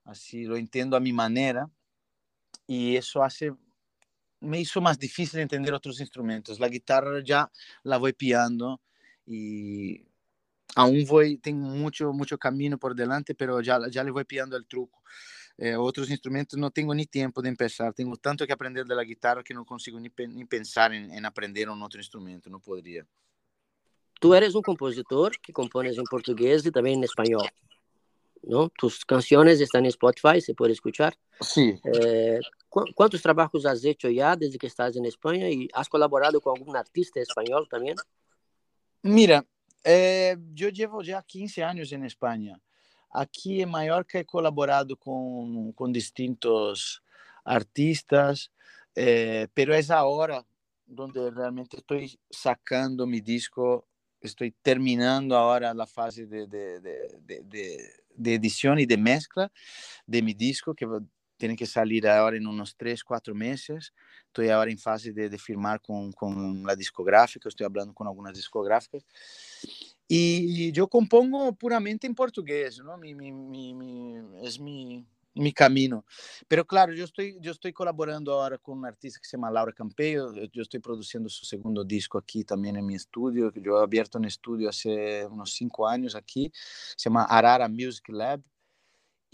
así 0.04 0.44
lo 0.44 0.58
entiendo 0.58 0.98
a 0.98 1.00
mi 1.00 1.14
manera. 1.14 1.70
Y 2.68 2.98
eso 2.98 3.24
hace 3.24 3.54
me 4.42 4.60
hizo 4.60 4.82
más 4.82 5.00
difícil 5.00 5.40
entender 5.40 5.74
otros 5.74 6.00
instrumentos. 6.00 6.60
La 6.60 6.68
guitarra 6.68 7.24
ya 7.24 7.50
la 7.84 7.98
voy 7.98 8.14
pillando 8.14 8.82
y 9.26 10.06
aún 10.76 11.06
voy, 11.08 11.38
tengo 11.38 11.68
mucho, 11.68 12.12
mucho 12.12 12.38
camino 12.38 12.78
por 12.78 12.96
delante, 12.96 13.36
pero 13.36 13.62
ya, 13.62 13.80
ya 13.90 14.04
le 14.04 14.12
voy 14.12 14.26
pillando 14.26 14.58
el 14.58 14.66
truco. 14.66 15.02
Eh, 15.58 15.76
otros 15.76 16.10
instrumentos 16.10 16.58
no 16.58 16.72
tengo 16.72 16.94
ni 16.96 17.06
tiempo 17.06 17.42
de 17.42 17.50
empezar, 17.50 17.94
tengo 17.94 18.18
tanto 18.18 18.48
que 18.48 18.54
aprender 18.54 18.86
de 18.86 18.96
la 18.96 19.04
guitarra 19.04 19.44
que 19.44 19.54
no 19.54 19.64
consigo 19.64 20.00
ni, 20.00 20.10
ni 20.30 20.46
pensar 20.46 20.94
en, 20.94 21.12
en, 21.12 21.26
aprender 21.26 21.70
un 21.70 21.84
otro 21.84 22.00
instrumento, 22.00 22.50
no 22.50 22.60
podría. 22.60 23.06
Tú 24.20 24.34
eres 24.34 24.56
un 24.56 24.62
compositor 24.62 25.34
que 25.40 25.54
compones 25.54 25.98
en 25.98 26.04
portugués 26.06 26.66
y 26.66 26.72
también 26.72 27.00
en 27.00 27.04
español. 27.04 27.48
¿No? 28.44 28.70
Tus 28.70 29.06
canciones 29.06 29.62
están 29.62 29.86
en 29.86 29.90
Spotify, 29.90 30.42
se 30.42 30.54
puede 30.54 30.74
escuchar. 30.74 31.16
Sí. 31.40 31.80
Eh, 31.84 32.40
¿Cuántos 32.70 33.22
trabajos 33.22 33.66
has 33.66 33.84
hecho 33.84 34.10
ya 34.10 34.36
desde 34.36 34.58
que 34.58 34.68
estás 34.68 34.96
en 34.96 35.06
España 35.06 35.50
y 35.50 35.68
has 35.74 35.90
colaborado 35.90 36.40
con 36.40 36.58
algún 36.58 36.76
artista 36.76 37.20
español 37.20 37.68
también? 37.70 37.98
Mira, 39.04 39.46
eh, 39.84 40.38
yo 40.54 40.70
llevo 40.70 41.02
ya 41.02 41.22
15 41.22 41.64
años 41.64 41.92
en 41.92 42.06
España. 42.06 42.60
Aquí 43.10 43.62
en 43.62 43.70
Mallorca 43.70 44.20
he 44.20 44.26
colaborado 44.26 44.96
con, 44.96 45.74
con 45.74 45.92
distintos 45.92 47.04
artistas, 47.44 48.52
eh, 48.96 49.48
pero 49.54 49.74
es 49.74 49.90
ahora 49.92 50.46
donde 50.86 51.32
realmente 51.32 51.78
estoy 51.78 52.18
sacando 52.30 53.08
mi 53.08 53.22
disco, 53.22 53.88
estoy 54.20 54.52
terminando 54.62 55.36
ahora 55.36 55.74
la 55.74 55.88
fase 55.88 56.26
de, 56.26 56.48
de, 56.48 56.80
de, 56.80 57.44
de, 57.44 58.01
de 58.22 58.36
edición 58.36 58.80
y 58.80 58.86
de 58.86 58.98
mezcla 58.98 59.52
de 60.06 60.22
mi 60.22 60.34
disco, 60.34 60.74
que 60.74 60.88
tiene 61.38 61.56
que 61.56 61.66
salir 61.66 62.08
ahora 62.08 62.38
en 62.38 62.46
unos 62.46 62.76
tres, 62.78 63.04
cuatro 63.04 63.34
meses. 63.34 63.94
Estoy 64.28 64.50
ahora 64.50 64.70
en 64.70 64.78
fase 64.78 65.12
de, 65.12 65.28
de 65.28 65.38
firmar 65.38 65.82
con, 65.82 66.12
con, 66.12 66.64
la 66.64 66.76
discográfica, 66.76 67.50
estoy 67.50 67.66
hablando 67.66 67.94
con 67.94 68.08
algunas 68.08 68.34
discográficas. 68.34 69.04
Y 70.08 70.72
yo 70.72 70.88
compongo 70.88 71.54
puramente 71.54 72.06
en 72.06 72.14
portugués, 72.14 72.80
¿no? 72.84 72.98
Mi, 72.98 73.16
mi, 73.16 73.32
mi, 73.32 74.16
es 74.44 74.60
mi, 74.60 75.06
mi 75.36 75.54
camino. 75.54 76.06
Pero 76.48 76.66
claro, 76.66 76.94
yo 76.94 77.06
estoy, 77.06 77.38
yo 77.40 77.52
estoy 77.52 77.74
colaborando 77.74 78.34
ahora 78.34 78.58
con 78.58 78.80
una 78.80 78.90
artista 78.90 79.20
que 79.20 79.28
se 79.28 79.38
llama 79.38 79.52
Laura 79.52 79.74
Campeyo. 79.74 80.34
Yo 80.52 80.62
estoy 80.62 80.80
produciendo 80.80 81.30
su 81.30 81.46
segundo 81.46 81.84
disco 81.84 82.18
aquí 82.18 82.44
también 82.44 82.78
en 82.78 82.86
mi 82.86 82.96
estudio. 82.96 83.52
Yo 83.56 83.80
he 83.80 83.84
abierto 83.84 84.18
un 84.18 84.26
estudio 84.26 84.70
hace 84.70 85.26
unos 85.26 85.54
cinco 85.54 85.88
años 85.88 86.16
aquí. 86.16 86.52
Se 86.96 87.10
llama 87.10 87.24
Arara 87.24 87.68
Music 87.68 88.10
Lab 88.10 88.42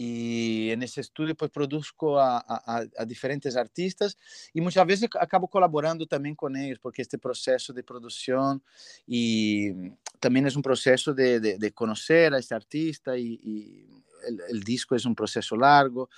y 0.00 0.70
en 0.70 0.84
ese 0.84 1.00
estudio 1.00 1.34
pues 1.34 1.50
produzco 1.50 2.20
a, 2.20 2.38
a, 2.38 2.86
a, 2.96 3.04
diferentes 3.04 3.56
artistas 3.56 4.16
y 4.54 4.60
muchas 4.60 4.86
veces 4.86 5.10
acabo 5.18 5.48
colaborando 5.48 6.06
también 6.06 6.36
con 6.36 6.56
ellos 6.56 6.78
porque 6.80 7.02
este 7.02 7.18
proceso 7.18 7.72
de 7.72 7.82
producción 7.82 8.62
y 9.04 9.72
también 10.20 10.46
es 10.46 10.54
un 10.54 10.62
proceso 10.62 11.12
de, 11.12 11.40
de, 11.40 11.58
de 11.58 11.72
conocer 11.72 12.32
a 12.32 12.38
este 12.38 12.54
artista 12.54 13.18
y, 13.18 13.40
y 13.42 14.04
el, 14.26 14.40
el, 14.48 14.62
disco 14.62 14.94
es 14.94 15.04
un 15.04 15.14
proceso 15.14 15.56
largo 15.56 16.08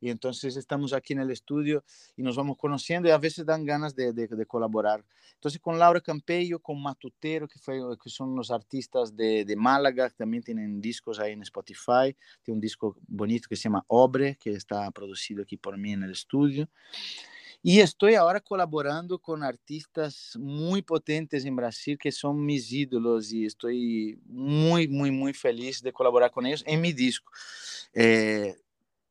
y 0.00 0.10
entonces 0.10 0.56
estamos 0.56 0.92
aquí 0.92 1.12
en 1.12 1.20
el 1.20 1.30
estudio 1.30 1.84
y 2.16 2.22
nos 2.22 2.36
vamos 2.36 2.56
conociendo 2.56 3.08
y 3.08 3.12
a 3.12 3.18
veces 3.18 3.44
dan 3.46 3.64
ganas 3.64 3.94
de, 3.94 4.12
de, 4.12 4.26
de 4.26 4.46
colaborar. 4.46 5.04
Entonces 5.34 5.60
con 5.60 5.78
Laura 5.78 6.00
Campeyo, 6.00 6.58
con 6.58 6.82
Matutero, 6.82 7.46
que, 7.46 7.58
fue, 7.58 7.80
que 8.02 8.10
son 8.10 8.34
los 8.34 8.50
artistas 8.50 9.14
de, 9.14 9.44
de 9.44 9.56
Málaga, 9.56 10.10
también 10.10 10.42
tienen 10.42 10.80
discos 10.80 11.20
ahí 11.20 11.32
en 11.32 11.42
Spotify, 11.42 12.16
tiene 12.42 12.56
un 12.56 12.60
disco 12.60 12.96
bonito 13.06 13.48
que 13.48 13.56
se 13.56 13.64
llama 13.64 13.84
Obre, 13.86 14.36
que 14.36 14.52
está 14.52 14.90
producido 14.90 15.42
aquí 15.42 15.56
por 15.56 15.78
mí 15.78 15.92
en 15.92 16.02
el 16.02 16.10
estudio. 16.10 16.68
Y 17.62 17.80
estoy 17.80 18.14
ahora 18.14 18.40
colaborando 18.40 19.18
con 19.18 19.42
artistas 19.42 20.36
muy 20.38 20.80
potentes 20.80 21.44
en 21.44 21.56
Brasil 21.56 21.98
que 21.98 22.12
son 22.12 22.44
mis 22.44 22.70
ídolos 22.72 23.32
y 23.32 23.46
estoy 23.46 24.20
muy, 24.26 24.86
muy, 24.86 25.10
muy 25.10 25.34
feliz 25.34 25.82
de 25.82 25.92
colaborar 25.92 26.30
con 26.30 26.46
ellos 26.46 26.62
en 26.66 26.80
mi 26.80 26.92
disco. 26.92 27.32
Eh, 27.92 28.56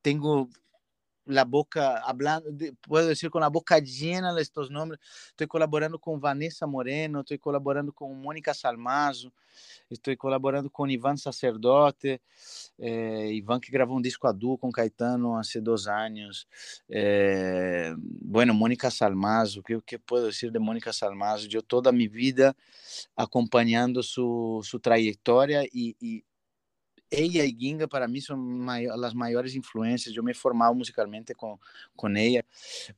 tengo 0.01 0.49
la 1.27 1.43
boca 1.43 1.97
hablando, 1.99 2.49
puedo 2.81 3.07
decir 3.07 3.29
con 3.29 3.41
la 3.41 3.49
boca 3.49 3.79
llena 3.79 4.33
de 4.33 4.41
estos 4.41 4.71
nombres. 4.71 4.99
Estoy 5.29 5.47
colaborando 5.47 5.99
con 5.99 6.19
Vanessa 6.19 6.65
Moreno, 6.65 7.21
estoy 7.21 7.37
colaborando 7.37 7.91
con 7.91 8.19
Mónica 8.21 8.53
Salmazo, 8.53 9.31
estoy 9.89 10.15
colaborando 10.15 10.69
con 10.69 10.89
Ivan 10.89 11.17
Sacerdote, 11.17 12.21
eh, 12.77 13.31
Ivan 13.33 13.59
que 13.59 13.71
grabó 13.71 13.95
un 13.95 14.01
disco 14.01 14.27
a 14.27 14.33
dúo 14.33 14.57
con 14.57 14.71
Caetano 14.71 15.37
hace 15.37 15.59
dos 15.59 15.87
años. 15.87 16.47
Eh, 16.87 17.93
bueno, 17.97 18.53
Mónica 18.53 18.89
Salmazo, 18.89 19.61
¿qué, 19.61 19.79
¿qué, 19.85 19.99
puedo 19.99 20.27
decir 20.27 20.51
de 20.51 20.59
Mónica 20.59 20.93
Salmazo? 20.93 21.47
Yo 21.47 21.61
toda 21.61 21.91
mi 21.91 22.07
vida 22.07 22.55
acompañando 23.15 24.01
su, 24.01 24.61
su 24.63 24.79
trayectoria 24.79 25.63
y, 25.63 25.95
y 25.99 26.23
ella 27.09 27.43
y 27.45 27.55
Ginga 27.55 27.87
para 27.87 28.07
mí 28.07 28.21
son 28.21 28.59
may 28.59 28.87
las 28.97 29.15
mayores 29.15 29.55
influencias. 29.55 30.13
Yo 30.13 30.23
me 30.23 30.31
he 30.31 30.35
formado 30.35 30.73
musicalmente 30.73 31.33
con, 31.33 31.59
con 31.95 32.17
ella. 32.17 32.45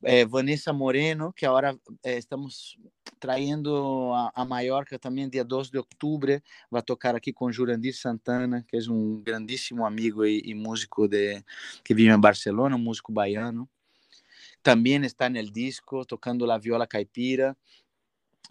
Eh, 0.04 0.26
Vanessa 0.30 0.74
Moreno, 0.74 1.34
que 1.36 1.46
ahora 1.46 1.72
eh, 2.04 2.18
estamos 2.18 2.78
trayendo 3.20 4.16
a, 4.16 4.32
a, 4.34 4.46
Mallorca 4.46 4.98
también, 4.98 5.30
día 5.30 5.44
2 5.44 5.72
de 5.72 5.80
octubre, 5.80 6.44
va 6.74 6.80
a 6.80 6.84
tocar 6.84 7.16
aquí 7.16 7.34
con 7.34 7.54
Jurandir 7.54 7.94
Santana, 7.94 8.66
que 8.68 8.78
es 8.78 8.88
un 8.88 9.24
grandísimo 9.24 9.86
amigo 9.86 10.26
y, 10.26 10.42
y 10.44 10.54
músico 10.54 11.08
de, 11.08 11.44
que 11.84 11.94
vive 11.94 12.14
en 12.14 12.22
Barcelona, 12.22 12.76
un 12.76 12.84
músico 12.84 13.12
baiano. 13.12 13.70
También 14.62 15.04
está 15.04 15.26
en 15.26 15.38
el 15.38 15.52
disco 15.52 16.06
tocando 16.06 16.46
la 16.46 16.60
viola 16.60 16.88
caipira. 16.88 17.58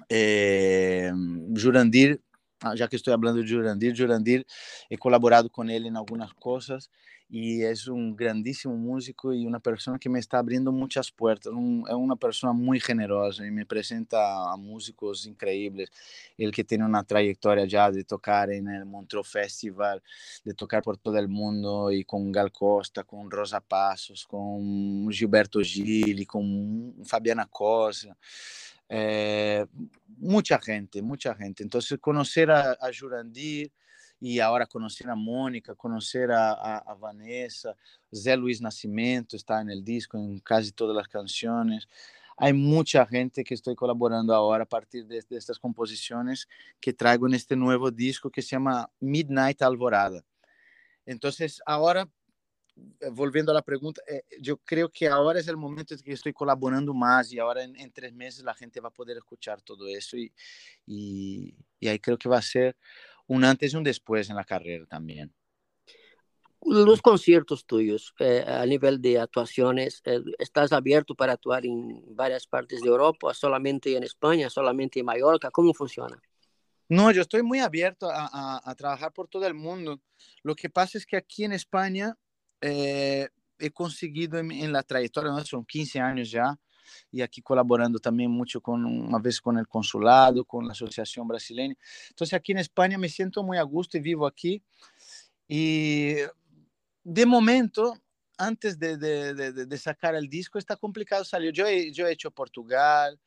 Eh, 0.08 1.12
Jurandir 1.54 2.20
Ah, 2.62 2.74
já 2.74 2.88
que 2.88 2.96
estou 2.96 3.16
falando 3.16 3.42
de 3.42 3.50
Jurandir, 3.50 3.94
Jurandir 3.94 4.44
he 4.90 4.96
colaborado 4.96 5.48
com 5.48 5.64
ele 5.64 5.88
em 5.88 5.96
algumas 5.96 6.32
coisas 6.32 6.90
e 7.30 7.62
é 7.62 7.72
um 7.90 8.12
grandíssimo 8.12 8.74
músico 8.74 9.34
e 9.34 9.46
uma 9.46 9.60
pessoa 9.60 9.98
que 9.98 10.08
me 10.08 10.18
está 10.18 10.38
abrindo 10.38 10.72
muitas 10.72 11.10
portas. 11.10 11.52
Um, 11.52 11.86
é 11.86 11.94
uma 11.94 12.16
pessoa 12.16 12.54
muito 12.54 12.86
generosa 12.86 13.46
e 13.46 13.50
me 13.50 13.62
apresenta 13.62 14.16
a 14.16 14.56
músicos 14.56 15.26
incríveis. 15.26 15.90
Ele 16.38 16.50
que 16.50 16.64
tem 16.64 16.82
uma 16.82 17.04
trajetória 17.04 17.68
já 17.68 17.90
de 17.90 18.02
tocar 18.02 18.48
em 18.48 18.62
Montreux 18.84 19.30
Festival, 19.30 20.00
de 20.44 20.54
tocar 20.54 20.80
por 20.80 20.96
todo 20.96 21.18
o 21.18 21.28
mundo 21.28 21.92
e 21.92 22.02
com 22.02 22.32
Gal 22.32 22.50
Costa, 22.50 23.04
com 23.04 23.28
Rosa 23.28 23.60
Passos, 23.60 24.24
com 24.24 25.06
Gilberto 25.10 25.62
Gil, 25.62 26.24
com 26.26 26.94
Fabiana 27.04 27.46
Cosa. 27.46 28.16
Eh, 28.88 29.66
mucha 30.18 30.58
gente, 30.58 31.02
mucha 31.02 31.34
gente. 31.34 31.62
Entonces, 31.62 31.98
conocer 32.00 32.50
a, 32.50 32.72
a 32.72 32.90
Jurandir 32.98 33.72
y 34.20 34.40
ahora 34.40 34.66
conocer 34.66 35.08
a 35.10 35.14
Mónica, 35.14 35.74
conocer 35.74 36.32
a, 36.32 36.52
a, 36.52 36.78
a, 36.78 36.94
Vanessa, 36.94 37.76
Zé 38.14 38.36
Luis 38.36 38.60
Nascimento 38.60 39.36
está 39.36 39.60
en 39.60 39.70
el 39.70 39.84
disco, 39.84 40.18
en 40.18 40.40
casi 40.40 40.72
todas 40.72 40.96
las 40.96 41.08
canciones. 41.08 41.88
Hay 42.36 42.52
mucha 42.52 43.04
gente 43.06 43.44
que 43.44 43.54
estoy 43.54 43.74
colaborando 43.74 44.34
ahora 44.34 44.64
a 44.64 44.68
partir 44.68 45.06
de, 45.06 45.22
de 45.28 45.36
estas 45.36 45.58
composiciones 45.58 46.48
que 46.80 46.92
traigo 46.92 47.26
en 47.26 47.34
este 47.34 47.56
nuevo 47.56 47.90
disco 47.90 48.30
que 48.30 48.42
se 48.42 48.50
llama 48.50 48.90
Midnight 49.00 49.60
Alvorada. 49.62 50.24
Entonces, 51.04 51.60
ahora 51.66 52.08
volviendo 53.12 53.52
a 53.52 53.54
la 53.54 53.62
pregunta, 53.62 54.02
eh, 54.06 54.22
yo 54.40 54.58
creo 54.58 54.90
que 54.90 55.08
ahora 55.08 55.40
es 55.40 55.48
el 55.48 55.56
momento 55.56 55.94
en 55.94 56.00
que 56.00 56.12
estoy 56.12 56.32
colaborando 56.32 56.92
más 56.94 57.32
y 57.32 57.38
ahora 57.38 57.62
en, 57.62 57.76
en, 57.76 57.90
tres 57.92 58.12
meses 58.12 58.44
la 58.44 58.54
gente 58.54 58.80
va 58.80 58.88
a 58.88 58.92
poder 58.92 59.16
escuchar 59.16 59.62
todo 59.62 59.86
eso 59.86 60.16
y, 60.16 60.32
y, 60.86 61.54
y, 61.80 61.88
ahí 61.88 61.98
creo 61.98 62.18
que 62.18 62.28
va 62.28 62.38
a 62.38 62.42
ser 62.42 62.76
un 63.26 63.44
antes 63.44 63.72
y 63.72 63.76
un 63.76 63.84
después 63.84 64.28
en 64.30 64.36
la 64.36 64.44
carrera 64.44 64.86
también. 64.86 65.32
Los 66.62 67.00
conciertos 67.00 67.64
tuyos 67.64 68.14
eh, 68.18 68.44
a 68.46 68.66
nivel 68.66 69.00
de 69.00 69.20
actuaciones, 69.20 70.02
eh, 70.04 70.20
¿estás 70.38 70.72
abierto 70.72 71.14
para 71.14 71.34
actuar 71.34 71.64
en 71.64 72.02
varias 72.16 72.46
partes 72.48 72.80
de 72.80 72.88
Europa, 72.88 73.32
solamente 73.32 73.96
en 73.96 74.02
España, 74.02 74.50
solamente 74.50 74.98
en 74.98 75.06
Mallorca? 75.06 75.52
¿Cómo 75.52 75.72
funciona? 75.72 76.20
No, 76.88 77.12
yo 77.12 77.22
estoy 77.22 77.42
muy 77.42 77.60
abierto 77.60 78.10
a, 78.10 78.28
a, 78.32 78.60
a 78.70 78.74
trabajar 78.74 79.12
por 79.12 79.28
todo 79.28 79.46
el 79.46 79.54
mundo. 79.54 80.00
Lo 80.42 80.56
que 80.56 80.68
pasa 80.68 80.98
es 80.98 81.06
que 81.06 81.16
aquí 81.16 81.44
en 81.44 81.52
España 81.52 82.16
eh, 82.60 83.28
he 83.58 83.70
conseguido 83.70 84.38
en, 84.38 84.50
en, 84.52 84.72
la 84.72 84.82
trayectoria, 84.82 85.30
¿no? 85.30 85.44
son 85.44 85.64
15 85.64 86.00
años 86.00 86.30
ya, 86.30 86.58
y 87.10 87.20
aquí 87.20 87.42
colaborando 87.42 87.98
también 87.98 88.30
mucho 88.30 88.60
con, 88.60 88.84
una 88.84 89.18
vez 89.18 89.40
con 89.40 89.58
el 89.58 89.66
consulado, 89.66 90.44
con 90.44 90.66
la 90.66 90.72
Asociación 90.72 91.26
Brasileña. 91.26 91.74
Entonces 92.10 92.34
aquí 92.34 92.52
en 92.52 92.58
España 92.58 92.98
me 92.98 93.08
siento 93.08 93.42
muy 93.42 93.58
a 93.58 93.62
gusto 93.62 93.96
y 93.96 94.00
vivo 94.00 94.26
aquí. 94.26 94.62
Y 95.46 96.14
de 97.02 97.26
momento, 97.26 97.94
antes 98.36 98.78
de, 98.78 98.96
de, 98.96 99.34
de, 99.34 99.66
de 99.66 99.78
sacar 99.78 100.14
el 100.14 100.28
disco, 100.28 100.58
está 100.58 100.76
complicado. 100.76 101.24
Yo 101.52 101.66
he, 101.66 101.92
yo 101.92 102.06
he 102.06 102.12
hecho 102.12 102.30
Portugal, 102.30 103.18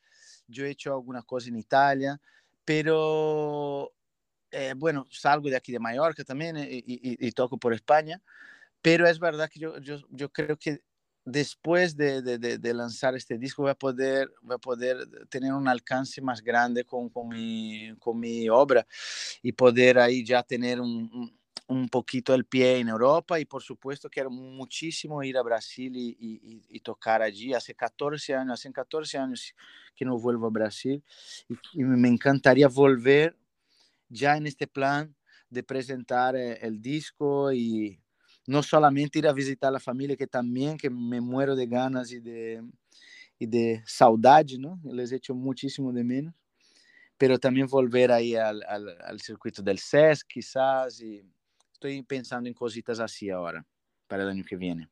yo 0.48 0.66
he 0.66 0.72
hecho 0.72 0.94
alguna 0.94 1.24
cosa 1.24 1.50
en 1.50 1.58
Italia, 1.58 2.20
pero 2.64 3.92
eh, 4.52 4.74
bueno, 4.76 5.08
salgo 5.10 5.50
de 5.50 5.56
aquí 5.56 5.72
de 5.72 5.80
Mallorca 5.80 6.24
también 6.24 6.58
y, 6.58 6.78
y, 6.86 7.28
y 7.28 7.32
toco 7.32 7.58
por 7.58 7.74
España. 7.74 8.22
Pero 8.82 9.08
es 9.08 9.20
verdad 9.20 9.50
que 9.50 9.60
yo, 9.60 9.78
yo, 9.80 9.98
yo 10.10 10.32
creo 10.32 10.58
que 10.58 10.82
después 11.24 11.96
de, 11.96 12.22
de, 12.22 12.58
de, 12.58 12.74
lanzar 12.74 13.16
este 13.16 13.38
disco 13.38 13.62
voy 13.62 13.72
a 13.72 13.76
poder, 13.76 14.32
voy 14.42 14.56
a 14.56 14.58
poder 14.58 15.08
tener 15.30 15.54
un 15.54 15.68
alcance 15.68 16.22
más 16.22 16.42
grande 16.42 16.84
con, 16.84 17.10
con, 17.10 17.30
mi, 17.30 17.94
con 18.00 18.20
mi 18.20 18.50
obra 18.50 18.86
y 19.42 19.52
poder 19.52 20.00
ahí 20.00 20.26
ya 20.26 20.42
tener 20.42 20.82
un, 20.82 21.32
un 21.68 21.88
poquito 21.90 22.34
el 22.34 22.46
pie 22.46 22.80
en 22.80 22.90
Europa 22.90 23.40
y 23.40 23.46
por 23.46 23.62
supuesto 23.62 24.10
quiero 24.10 24.32
muchísimo 24.32 25.22
ir 25.24 25.38
a 25.38 25.44
Brasil 25.44 25.96
y, 25.96 26.18
y, 26.20 26.62
y, 26.68 26.80
tocar 26.80 27.22
allí. 27.22 27.54
Hace 27.54 27.76
14 27.76 28.36
años, 28.36 28.54
hace 28.54 28.72
14 28.72 29.18
años 29.18 29.56
que 29.96 30.06
no 30.06 30.18
vuelvo 30.18 30.48
a 30.48 30.52
Brasil 30.52 31.04
y, 31.48 31.82
y 31.82 31.84
me 31.84 32.10
encantaría 32.10 32.68
volver 32.68 33.38
ya 34.10 34.36
en 34.38 34.48
este 34.48 34.66
plan 34.68 35.16
de 35.50 35.64
presentar 35.64 36.36
el, 36.36 36.58
el 36.62 36.82
disco 36.82 37.52
y 37.52 38.02
no 38.48 38.64
solamente 38.64 39.20
ir 39.20 39.28
a 39.28 39.34
visitar 39.34 39.74
a 39.76 39.80
familia, 39.80 40.16
que 40.16 40.28
también 40.28 40.78
que 40.78 40.90
me 40.90 41.22
muero 41.22 41.56
de 41.56 41.68
ganas 41.68 42.12
y 42.12 42.20
de, 42.20 42.64
y 43.38 43.46
de 43.46 43.84
saudade, 43.86 44.58
¿no? 44.58 44.80
Les 44.84 45.12
echo 45.12 45.34
muchísimo 45.34 45.92
de 45.92 46.04
menos, 46.04 46.34
pero 47.18 47.38
también 47.38 47.68
volver 47.68 48.12
ahí 48.12 48.36
al, 48.36 48.64
al, 48.64 48.98
al 49.02 49.22
circuito 49.22 49.62
del 49.62 49.80
SESC, 49.80 50.28
quizás, 50.28 51.02
y 51.02 51.24
estoy 51.72 52.02
pensando 52.04 52.48
en 52.48 52.54
cositas 52.54 53.00
así 53.00 53.30
ahora, 53.30 53.66
para 54.08 54.24
el 54.24 54.30
año 54.30 54.44
que 54.48 54.56
viene. 54.56 54.90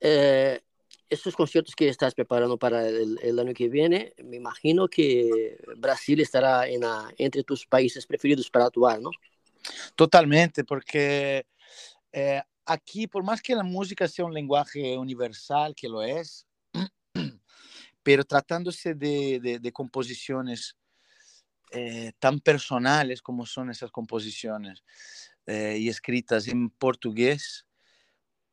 Eh, 0.00 0.60
estos 1.08 1.34
conciertos 1.34 1.74
que 1.74 1.88
estás 1.88 2.14
preparando 2.14 2.58
para 2.58 2.86
el, 2.86 3.18
el, 3.22 3.38
año 3.38 3.54
que 3.54 3.68
viene, 3.68 4.12
me 4.22 4.36
imagino 4.36 4.88
que 4.88 5.58
Brasil 5.76 6.20
estará 6.20 6.68
en 6.68 6.82
la, 6.82 7.12
entre 7.18 7.42
tus 7.42 7.66
países 7.66 8.06
preferidos 8.06 8.50
para 8.50 8.66
actuar, 8.66 9.00
¿no? 9.00 9.10
Totalmente, 9.96 10.64
porque 10.64 11.46
eh, 12.12 12.42
aquí, 12.64 13.06
por 13.06 13.24
más 13.24 13.42
que 13.42 13.54
la 13.54 13.62
música 13.62 14.06
sea 14.08 14.24
un 14.24 14.34
lenguaje 14.34 14.96
universal, 14.96 15.74
que 15.74 15.88
lo 15.88 16.02
es, 16.02 16.46
pero 18.02 18.24
tratándose 18.24 18.94
de, 18.94 19.58
de, 19.60 19.72
composiciones 19.72 20.76
eh, 21.72 22.12
tan 22.18 22.40
personales 22.40 23.20
como 23.20 23.44
son 23.44 23.70
esas 23.70 23.90
composiciones 23.90 24.82
eh, 25.46 25.76
y 25.78 25.88
escritas 25.88 26.48
en 26.48 26.70
portugués, 26.70 27.66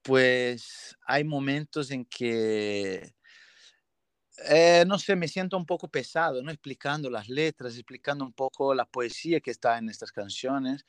pues 0.02 0.96
hay 1.06 1.24
momentos 1.24 1.92
en 1.92 2.06
que 2.06 3.16
eh, 4.38 4.84
no 4.86 5.00
sé, 5.00 5.16
me 5.16 5.28
siento 5.28 5.58
un 5.58 5.66
poco 5.66 5.88
pesado, 5.88 6.42
¿no? 6.42 6.52
Explicando 6.52 7.10
las 7.10 7.30
letras, 7.30 7.76
explicando 7.76 8.26
un 8.26 8.34
poco 8.34 8.74
la 8.74 8.86
poesía 8.86 9.40
que 9.40 9.52
está 9.52 9.78
en 9.78 9.90
estas 9.90 10.12
canciones, 10.12 10.86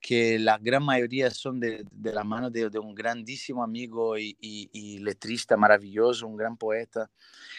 que 0.00 0.38
la 0.38 0.58
gran 0.58 0.84
mayoría 0.84 1.30
son 1.30 1.60
de, 1.60 1.84
de 1.90 2.12
la 2.12 2.24
mano 2.24 2.50
de, 2.50 2.70
de, 2.70 2.78
un 2.78 2.94
grandísimo 2.94 3.62
amigo 3.62 4.18
y, 4.18 4.36
y, 4.40 4.98
letrista 4.98 5.56
maravilloso, 5.56 6.26
un 6.26 6.36
gran 6.36 6.56
poeta, 6.56 7.10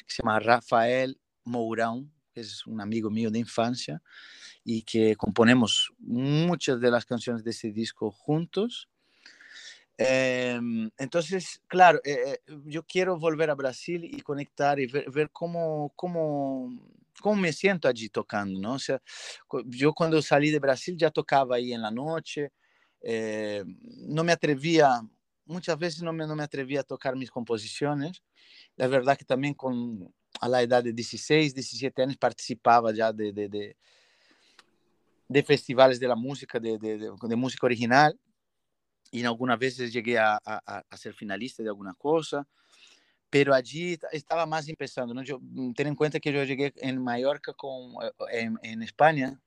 que 0.06 0.14
se 0.14 0.22
llama 0.22 0.40
Rafael 0.40 1.18
Mourão, 1.46 2.10
que 2.34 2.42
es 2.42 2.66
un 2.68 2.82
amigo 2.82 3.10
mío 3.10 3.32
de 3.32 3.40
infancia, 3.40 4.02
y 4.64 4.82
que 4.84 5.16
componemos 5.16 5.94
muchas 6.00 6.82
de 6.82 6.92
las 6.92 7.06
canciones 7.06 7.44
de 7.44 7.52
ese 7.52 7.72
disco 7.72 8.12
juntos. 8.12 8.90
Em, 10.02 10.90
entonces, 10.98 11.62
claro, 11.68 12.00
eh, 12.06 12.40
eh, 12.48 12.58
yo 12.66 12.84
quiero 12.84 13.20
volver 13.20 13.50
a 13.50 13.56
Brasil 13.56 14.06
y 14.06 14.22
conectar 14.22 14.80
y 14.80 14.86
ver, 14.88 15.30
cómo, 15.34 15.92
cómo, 15.94 16.70
cómo, 17.22 17.36
me 17.36 17.52
siento 17.52 17.86
allí 17.86 18.08
tocando, 18.08 18.58
¿no? 18.62 18.74
O 18.76 18.80
sea, 18.80 19.02
yo 19.66 19.94
cuando 19.94 20.22
salí 20.22 20.52
de 20.52 20.60
Brasil 20.60 20.96
ya 20.98 21.12
tocaba 21.12 21.58
ahí 21.58 21.74
en 21.74 21.82
la 21.82 21.92
noche, 21.92 22.54
eh, 23.02 23.66
no 24.08 24.24
me 24.24 24.32
atrevía, 24.32 25.02
muchas 25.46 25.78
veces 25.78 26.02
no 26.02 26.14
me, 26.14 26.26
no 26.26 26.34
me 26.34 26.44
atrevía 26.44 26.80
a 26.80 26.84
tocar 26.84 27.18
mis 27.18 27.30
composiciones. 27.30 28.24
La 28.78 28.88
verdad 28.88 29.18
que 29.18 29.26
también 29.26 29.54
con, 29.54 30.14
a 30.40 30.48
la 30.48 30.62
edad 30.62 30.82
de 30.82 30.94
16, 30.94 31.54
17 31.54 32.04
años 32.04 32.16
participaba 32.16 32.94
ya 32.94 33.12
de, 33.12 33.34
de, 33.34 33.50
de, 33.50 33.76
de 35.28 35.44
festivales 35.44 36.00
de 36.00 36.08
la 36.08 36.16
música, 36.16 36.58
de, 36.58 36.78
de 36.78 37.36
música 37.36 37.66
original 37.66 38.18
y 39.12 39.24
algunas 39.24 39.58
veces 39.60 39.92
llegué 39.92 40.18
a, 40.18 40.40
a, 40.44 40.84
a, 40.90 40.98
ser 40.98 41.14
finalista 41.14 41.64
de 41.64 41.70
alguna 41.70 41.94
cosa, 41.94 42.48
pero 43.30 43.54
allí 43.54 43.98
estaba 44.12 44.46
más 44.46 44.68
empezando. 44.68 45.14
¿no? 45.14 45.24
Yo, 45.24 45.40
mm, 45.42 45.74
ten 45.74 45.88
en 45.88 45.96
cuenta 45.96 46.20
que 46.20 46.32
yo 46.32 46.44
llegué 46.44 46.74
en 46.78 47.02
Mallorca, 47.02 47.54
con, 47.54 47.94
eh, 48.04 48.12
en, 48.32 48.60
en, 48.64 48.84
España, 48.84 49.40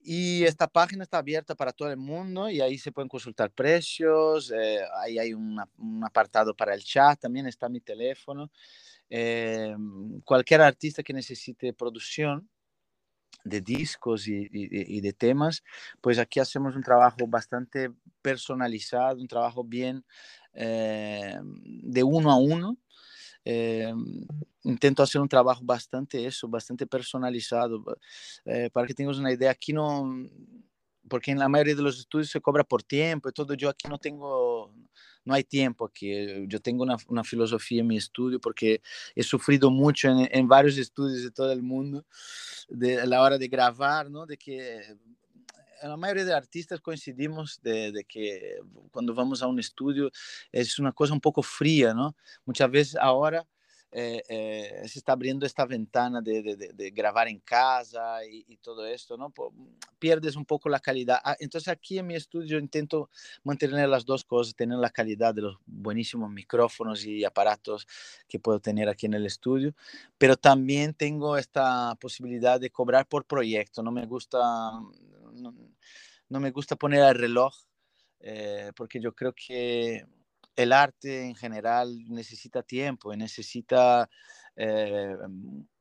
y 0.00 0.44
esta 0.44 0.68
página 0.68 1.02
está 1.02 1.18
abierta 1.18 1.56
para 1.56 1.72
todo 1.72 1.90
el 1.90 1.96
mundo 1.96 2.48
y 2.48 2.60
ahí 2.60 2.78
se 2.78 2.92
pueden 2.92 3.08
consultar 3.08 3.50
precios, 3.50 4.52
ahí 5.02 5.18
hay 5.18 5.34
un 5.34 5.58
apartado 6.04 6.54
para 6.54 6.72
el 6.72 6.84
chat, 6.84 7.18
también 7.18 7.48
está 7.48 7.68
mi 7.68 7.80
teléfono. 7.80 8.48
Cualquier 10.24 10.60
artista 10.62 11.02
que 11.02 11.12
necesite 11.12 11.72
producción, 11.72 12.48
de 13.44 13.60
discos 13.60 14.28
y, 14.28 15.00
de 15.00 15.12
temas, 15.12 15.62
pues 16.00 16.18
aquí 16.18 16.40
hacemos 16.40 16.76
un 16.76 16.82
trabajo 16.82 17.26
bastante 17.26 17.90
personalizado, 18.20 19.20
un 19.20 19.28
trabajo 19.28 19.64
bien 19.64 20.04
eh, 20.52 21.38
de 21.42 22.02
uno 22.02 22.30
a 22.30 22.36
uno. 22.36 22.76
Eh, 23.44 23.92
intento 24.64 25.02
hacer 25.02 25.20
un 25.20 25.28
trabajo 25.28 25.62
bastante 25.64 26.26
eso, 26.26 26.48
bastante 26.48 26.86
personalizado. 26.86 27.82
Eh, 28.44 28.68
para 28.72 28.86
que 28.86 28.94
tengas 28.94 29.18
una 29.18 29.32
idea, 29.32 29.50
aquí 29.50 29.72
no, 29.72 30.04
porque 31.08 31.30
en 31.30 31.38
la 31.38 31.48
mayoría 31.48 31.74
de 31.74 31.82
los 31.82 31.98
estudios 31.98 32.30
se 32.30 32.40
cobra 32.40 32.64
por 32.64 32.82
tiempo 32.82 33.28
y 33.28 33.32
todo, 33.32 33.54
yo 33.54 33.70
aquí 33.70 33.88
no 33.88 33.98
tengo, 33.98 34.74
no 35.28 35.34
hay 35.34 35.44
tiempo 35.44 35.84
aquí, 35.84 36.10
yo 36.46 36.58
tengo 36.58 36.82
una, 36.82 36.96
una 37.08 37.22
filosofía 37.22 37.82
en 37.82 37.86
mi 37.86 37.98
estudio 37.98 38.40
porque 38.40 38.80
he 39.14 39.22
sufrido 39.22 39.70
mucho 39.70 40.08
en, 40.08 40.48
varios 40.48 40.78
estudios 40.78 41.22
de 41.22 41.30
todo 41.30 41.52
el 41.52 41.62
mundo 41.62 42.06
de 42.70 43.06
la 43.06 43.20
hora 43.20 43.36
de 43.36 43.46
grabar, 43.46 44.10
¿no? 44.10 44.24
De 44.24 44.38
que 44.38 44.96
la 45.82 45.98
mayoría 45.98 46.24
de 46.24 46.32
artistas 46.32 46.80
coincidimos 46.80 47.60
de, 47.62 47.92
de, 47.92 48.04
que 48.04 48.56
cuando 48.90 49.14
vamos 49.14 49.42
a 49.42 49.46
un 49.46 49.60
estudio 49.60 50.10
es 50.50 50.78
una 50.78 50.92
cosa 50.92 51.12
un 51.12 51.20
poco 51.20 51.42
fría, 51.42 51.92
¿no? 51.92 52.16
Muchas 52.46 52.70
veces 52.70 52.96
ahora 52.96 53.46
eh, 53.90 54.22
eh, 54.28 54.82
se 54.86 54.98
está 54.98 55.12
abriendo 55.12 55.46
esta 55.46 55.64
ventana 55.64 56.20
de, 56.20 56.42
de, 56.42 56.56
de 56.74 56.90
grabar 56.90 57.26
en 57.28 57.40
casa 57.40 58.24
y, 58.24 58.44
y, 58.46 58.58
todo 58.58 58.86
esto, 58.86 59.16
¿no? 59.16 59.32
Pierdes 59.98 60.36
un 60.36 60.44
poco 60.44 60.68
la 60.68 60.78
calidad. 60.78 61.20
Ah, 61.24 61.36
entonces 61.40 61.68
aquí 61.68 61.98
en 61.98 62.06
mi 62.06 62.14
estudio 62.14 62.58
intento 62.58 63.08
mantener 63.44 63.88
las 63.88 64.04
dos 64.04 64.24
cosas, 64.24 64.54
tener 64.54 64.78
la 64.78 64.90
calidad 64.90 65.34
de 65.34 65.42
los 65.42 65.56
buenísimos 65.64 66.30
micrófonos 66.30 67.04
y 67.06 67.24
aparatos 67.24 67.86
que 68.28 68.38
puedo 68.38 68.60
tener 68.60 68.88
aquí 68.90 69.06
en 69.06 69.14
el 69.14 69.24
estudio, 69.24 69.74
pero 70.18 70.36
también 70.36 70.92
tengo 70.92 71.38
esta 71.38 71.94
posibilidad 71.96 72.60
de 72.60 72.70
cobrar 72.70 73.06
por 73.06 73.24
proyecto. 73.24 73.82
No 73.82 73.90
me 73.90 74.04
gusta, 74.04 74.38
no, 75.32 75.54
no 76.28 76.40
me 76.40 76.50
gusta 76.50 76.76
poner 76.76 77.00
el 77.00 77.14
reloj 77.14 77.54
eh, 78.20 78.72
porque 78.74 79.00
yo 79.00 79.14
creo 79.14 79.32
que 79.32 80.04
el 80.58 80.72
arte 80.72 81.22
en 81.22 81.36
general 81.36 82.04
necesita 82.08 82.64
tiempo 82.64 83.14
y 83.14 83.16
necesita 83.16 84.10
eh, 84.56 85.16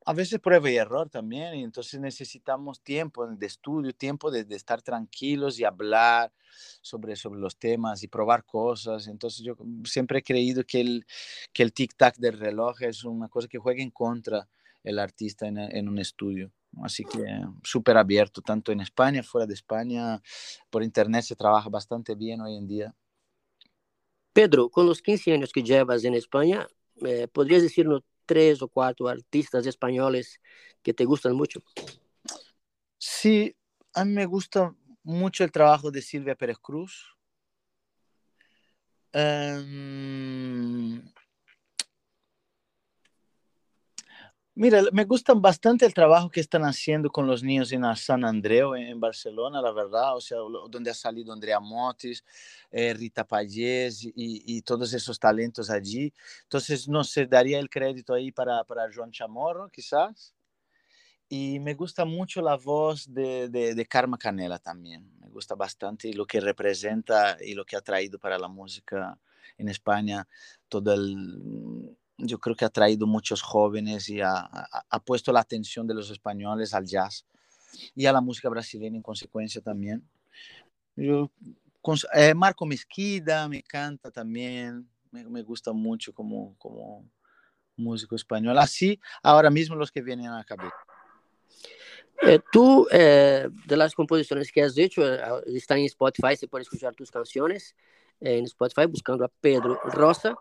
a 0.05 0.13
veces 0.13 0.39
prueba 0.39 0.69
y 0.69 0.77
error 0.77 1.09
también, 1.09 1.55
y 1.55 1.63
entonces 1.63 1.99
necesitamos 1.99 2.83
tiempo 2.83 3.25
de 3.25 3.45
estudio, 3.47 3.91
tiempo 3.91 4.29
de, 4.29 4.45
estar 4.55 4.83
tranquilos 4.83 5.59
y 5.59 5.63
hablar 5.63 6.31
sobre, 6.81 7.15
sobre 7.15 7.39
los 7.39 7.57
temas 7.57 8.03
y 8.03 8.07
probar 8.07 8.45
cosas. 8.45 9.07
Entonces 9.07 9.43
yo 9.43 9.57
siempre 9.83 10.19
he 10.19 10.23
creído 10.23 10.63
que 10.63 10.81
el, 10.81 11.07
que 11.51 11.63
el 11.63 11.73
tic-tac 11.73 12.17
del 12.17 12.37
reloj 12.37 12.83
es 12.83 13.03
una 13.03 13.29
cosa 13.29 13.47
que 13.47 13.57
juega 13.57 13.81
en 13.81 13.89
contra 13.89 14.47
el 14.83 14.99
artista 14.99 15.47
en, 15.47 15.57
en 15.57 15.89
un 15.89 15.97
estudio. 15.97 16.51
Así 16.83 17.03
que 17.03 17.25
súper 17.63 17.97
abierto, 17.97 18.43
tanto 18.43 18.71
en 18.71 18.81
España, 18.81 19.23
fuera 19.23 19.47
de 19.47 19.55
España, 19.55 20.21
por 20.69 20.83
internet 20.83 21.23
se 21.23 21.35
trabaja 21.35 21.67
bastante 21.69 22.13
bien 22.13 22.41
hoy 22.41 22.55
en 22.55 22.67
día. 22.67 22.95
Pedro, 24.37 24.69
con 24.69 24.85
los 24.85 25.01
15 25.01 25.33
años 25.33 25.51
que 25.51 25.63
llevas 25.63 26.03
en 26.03 26.13
España, 26.13 26.67
eh, 27.03 27.27
¿podrías 27.27 27.63
decirnos 27.63 28.03
tres 28.27 28.61
o 28.61 28.67
cuatro 28.67 29.07
artistas 29.07 29.65
españoles 29.65 30.39
que 30.83 30.93
te 30.93 31.05
gustan 31.05 31.35
mucho? 31.35 31.63
Sí, 32.99 33.55
a 33.95 34.05
mí 34.05 34.13
me 34.13 34.27
gusta 34.27 34.75
mucho 35.01 35.43
el 35.43 35.51
trabajo 35.51 35.89
de 35.89 36.03
Silvia 36.03 36.35
Pérez 36.35 36.59
Cruz. 36.59 37.17
Um, 39.11 41.01
Mira, 44.59 44.81
me 44.91 45.05
gusta 45.05 45.35
bastante 45.35 45.85
el 45.85 45.93
trabajo 45.93 46.31
que 46.31 46.39
están 46.39 46.63
haciendo 46.63 47.11
con 47.11 47.27
los 47.27 47.43
niños 47.43 47.71
en 47.73 47.83
San 47.95 48.25
Andreu, 48.25 48.73
en 48.73 48.99
Barcelona, 48.99 49.61
la 49.61 49.71
verdad, 49.71 50.15
o 50.15 50.19
sea, 50.19 50.39
donde 50.39 50.89
ha 50.89 50.95
salido 50.95 51.31
Andrea 51.31 51.59
Motis, 51.59 52.25
eh, 52.71 52.91
Rita 52.95 53.23
Payés 53.23 54.03
y, 54.03 54.11
y, 54.15 54.63
todos 54.63 54.91
esos 54.93 55.19
talentos 55.19 55.69
allí. 55.69 56.11
Entonces, 56.41 56.87
no 56.87 57.03
sé, 57.03 57.27
daría 57.27 57.59
el 57.59 57.69
crédito 57.69 58.15
ahí 58.15 58.31
para, 58.31 58.63
para 58.63 58.89
Joan 58.91 59.11
Chamorro, 59.11 59.69
quizás. 59.69 60.33
Y 61.29 61.59
me 61.59 61.75
gusta 61.75 62.03
mucho 62.03 62.41
la 62.41 62.55
voz 62.55 63.13
de, 63.13 63.49
de, 63.49 63.75
de 63.75 63.85
Karma 63.85 64.17
Canela 64.17 64.57
también. 64.57 65.07
Me 65.19 65.29
gusta 65.29 65.53
bastante 65.53 66.11
lo 66.15 66.25
que 66.25 66.39
representa 66.39 67.37
y 67.39 67.53
lo 67.53 67.63
que 67.63 67.75
ha 67.75 67.81
traído 67.81 68.17
para 68.17 68.39
la 68.39 68.47
música 68.47 69.19
en 69.59 69.69
España, 69.69 70.27
todo 70.67 70.95
el 70.95 71.95
yo 72.17 72.39
creo 72.39 72.55
que 72.55 72.65
ha 72.65 72.69
traído 72.69 73.05
muchos 73.07 73.41
jóvenes 73.41 74.09
y 74.09 74.21
ha, 74.21 74.49
ha, 74.89 74.99
puesto 74.99 75.31
la 75.31 75.39
atención 75.39 75.87
de 75.87 75.93
los 75.93 76.09
españoles 76.09 76.73
al 76.73 76.85
jazz 76.85 77.25
y 77.95 78.05
a 78.05 78.11
la 78.11 78.21
música 78.21 78.49
brasileña 78.49 78.97
en 78.97 79.03
consecuencia 79.03 79.61
también. 79.61 80.03
Yo, 80.95 81.31
eh, 82.13 82.33
Marco 82.33 82.65
Mesquida 82.65 83.47
me 83.47 83.57
encanta 83.57 84.11
también, 84.11 84.89
me, 85.11 85.23
me, 85.25 85.43
gusta 85.43 85.71
mucho 85.73 86.13
como, 86.13 86.55
como 86.57 87.05
músico 87.75 88.15
español. 88.15 88.57
Así, 88.57 88.99
ahora 89.21 89.49
mismo 89.49 89.75
los 89.75 89.91
que 89.91 90.01
vienen 90.01 90.27
a 90.27 90.37
la 90.37 90.43
cabeza. 90.43 90.75
Eh, 92.21 92.39
tú, 92.51 92.87
eh, 92.91 93.47
de 93.65 93.77
las 93.77 93.93
composiciones 93.93 94.51
que 94.51 94.63
has 94.63 94.77
hecho, 94.77 95.05
eh, 95.05 95.21
está 95.47 95.77
en 95.77 95.85
Spotify, 95.85 96.35
se 96.35 96.47
puede 96.47 96.63
escuchar 96.63 96.95
tus 96.95 97.11
canciones 97.11 97.75
en 98.19 98.45
Spotify 98.45 98.87
buscando 98.87 99.23
a 99.23 99.27
Pedro 99.27 99.79
Rosa. 99.85 100.35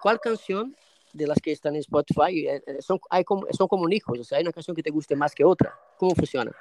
¿Cuál 0.00 0.20
canción 0.20 0.76
de 1.12 1.26
las 1.26 1.38
que 1.40 1.52
están 1.52 1.74
en 1.74 1.80
Spotify 1.80 2.46
son, 2.80 3.00
hay 3.10 3.24
como, 3.24 3.46
son 3.52 3.68
como 3.68 3.88
hijos? 3.88 4.18
O 4.18 4.24
sea, 4.24 4.38
¿hay 4.38 4.42
una 4.42 4.52
canción 4.52 4.74
que 4.74 4.82
te 4.82 4.90
guste 4.90 5.16
más 5.16 5.34
que 5.34 5.44
otra? 5.44 5.78
¿Cómo 5.98 6.14
funciona? 6.14 6.52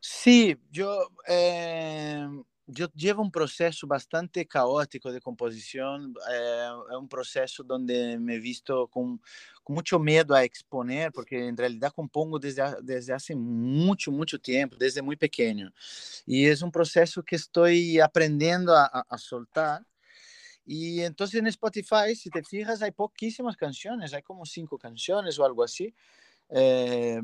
Sí, 0.00 0.56
yo 0.70 1.08
yo 2.66 2.88
llevo 2.94 3.22
un 3.22 3.30
proceso 3.30 3.86
bastante 3.86 4.46
caótico 4.46 5.12
de 5.12 5.20
composición, 5.20 6.14
eh, 6.32 6.68
es 6.90 6.96
un 6.96 7.08
proceso 7.08 7.62
donde 7.62 8.18
me 8.18 8.34
he 8.34 8.40
visto 8.40 8.88
con, 8.88 9.20
con, 9.62 9.74
mucho 9.74 9.98
miedo 9.98 10.34
a 10.34 10.42
exponer, 10.42 11.12
porque 11.12 11.46
en 11.46 11.56
realidad 11.56 11.92
compongo 11.94 12.38
desde, 12.38 12.62
desde 12.82 13.12
hace 13.12 13.36
mucho, 13.36 14.10
mucho 14.10 14.38
tiempo, 14.38 14.76
desde 14.76 15.00
muy 15.00 15.16
pequeño. 15.16 15.72
Y 16.26 16.46
es 16.46 16.60
un 16.62 16.72
proceso 16.72 17.22
que 17.22 17.36
estoy 17.36 18.00
aprendiendo 18.00 18.74
a, 18.74 18.86
a, 18.86 19.04
a 19.08 19.18
soltar. 19.18 19.84
Y 20.66 21.02
entonces 21.02 21.38
en 21.38 21.46
Spotify, 21.46 22.14
si 22.16 22.28
te 22.28 22.42
fijas, 22.42 22.82
hay 22.82 22.90
poquísimas 22.90 23.56
canciones, 23.56 24.12
hay 24.12 24.22
como 24.22 24.44
cinco 24.44 24.76
canciones 24.76 25.38
o 25.38 25.44
algo 25.44 25.62
así. 25.62 25.94
Eh, 26.50 27.22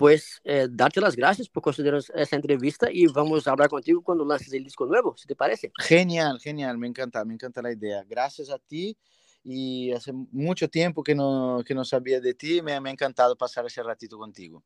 Pues 0.00 0.40
eh, 0.44 0.66
darte 0.70 0.98
las 0.98 1.14
gracias 1.14 1.46
por 1.46 1.62
considerar 1.62 2.00
esta 2.14 2.34
entrevista 2.34 2.88
y 2.90 3.06
vamos 3.08 3.46
a 3.46 3.50
hablar 3.50 3.68
contigo 3.68 4.00
cuando 4.00 4.24
lances 4.24 4.50
el 4.54 4.64
disco 4.64 4.86
nuevo, 4.86 5.14
si 5.14 5.26
te 5.26 5.36
parece. 5.36 5.72
Genial, 5.78 6.40
genial, 6.40 6.78
me 6.78 6.86
encanta, 6.86 7.22
me 7.22 7.34
encanta 7.34 7.60
la 7.60 7.70
idea. 7.70 8.02
Gracias 8.08 8.48
a 8.48 8.58
ti 8.58 8.96
y 9.44 9.92
hace 9.92 10.10
mucho 10.14 10.70
tiempo 10.70 11.02
que 11.02 11.14
no, 11.14 11.62
que 11.66 11.74
no 11.74 11.84
sabía 11.84 12.18
de 12.18 12.32
ti, 12.32 12.62
me, 12.62 12.80
me 12.80 12.88
ha 12.88 12.92
encantado 12.94 13.36
pasar 13.36 13.66
ese 13.66 13.82
ratito 13.82 14.16
contigo. 14.16 14.64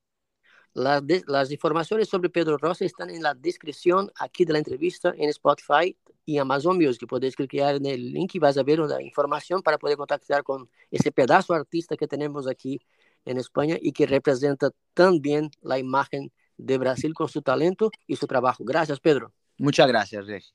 Las, 0.73 1.05
de, 1.05 1.25
las 1.27 1.51
informaciones 1.51 2.09
sobre 2.09 2.31
Pedro 2.31 2.57
Rosa 2.57 2.85
están 2.85 3.11
en 3.11 3.21
la 3.21 3.35
descripción 3.35 4.13
aquí 4.21 4.45
de 4.45 4.53
la 4.53 4.59
entrevista 4.61 5.13
en 5.19 5.31
Spotify 5.31 5.97
y 6.25 6.39
Amazon 6.39 6.77
Music. 6.77 7.09
Puedes 7.09 7.35
clicar 7.35 7.75
en 7.75 7.87
el 7.87 8.13
link 8.13 8.37
y 8.37 8.39
vas 8.39 8.57
a 8.57 8.63
ver 8.63 8.81
una 8.81 9.03
información 9.03 9.63
para 9.63 9.79
poder 9.79 9.97
contactar 9.97 10.45
con 10.45 10.71
ese 10.93 11.11
pedazo 11.11 11.55
artista 11.55 11.97
que 11.97 12.07
tenemos 12.07 12.47
aquí 12.47 12.81
en 13.25 13.39
España 13.39 13.77
y 13.81 13.93
que 13.93 14.07
representa 14.07 14.71
también 14.95 15.51
la 15.63 15.79
imagen 15.79 16.33
de 16.57 16.79
Brasil 16.79 17.15
con 17.15 17.29
su 17.29 17.43
talento 17.43 17.91
y 18.07 18.17
su 18.17 18.27
trabajo. 18.27 18.65
Gracias, 18.65 19.01
Pedro. 19.01 19.33
Muchas 19.59 19.89
gracias, 19.89 20.27
Regis. 20.27 20.55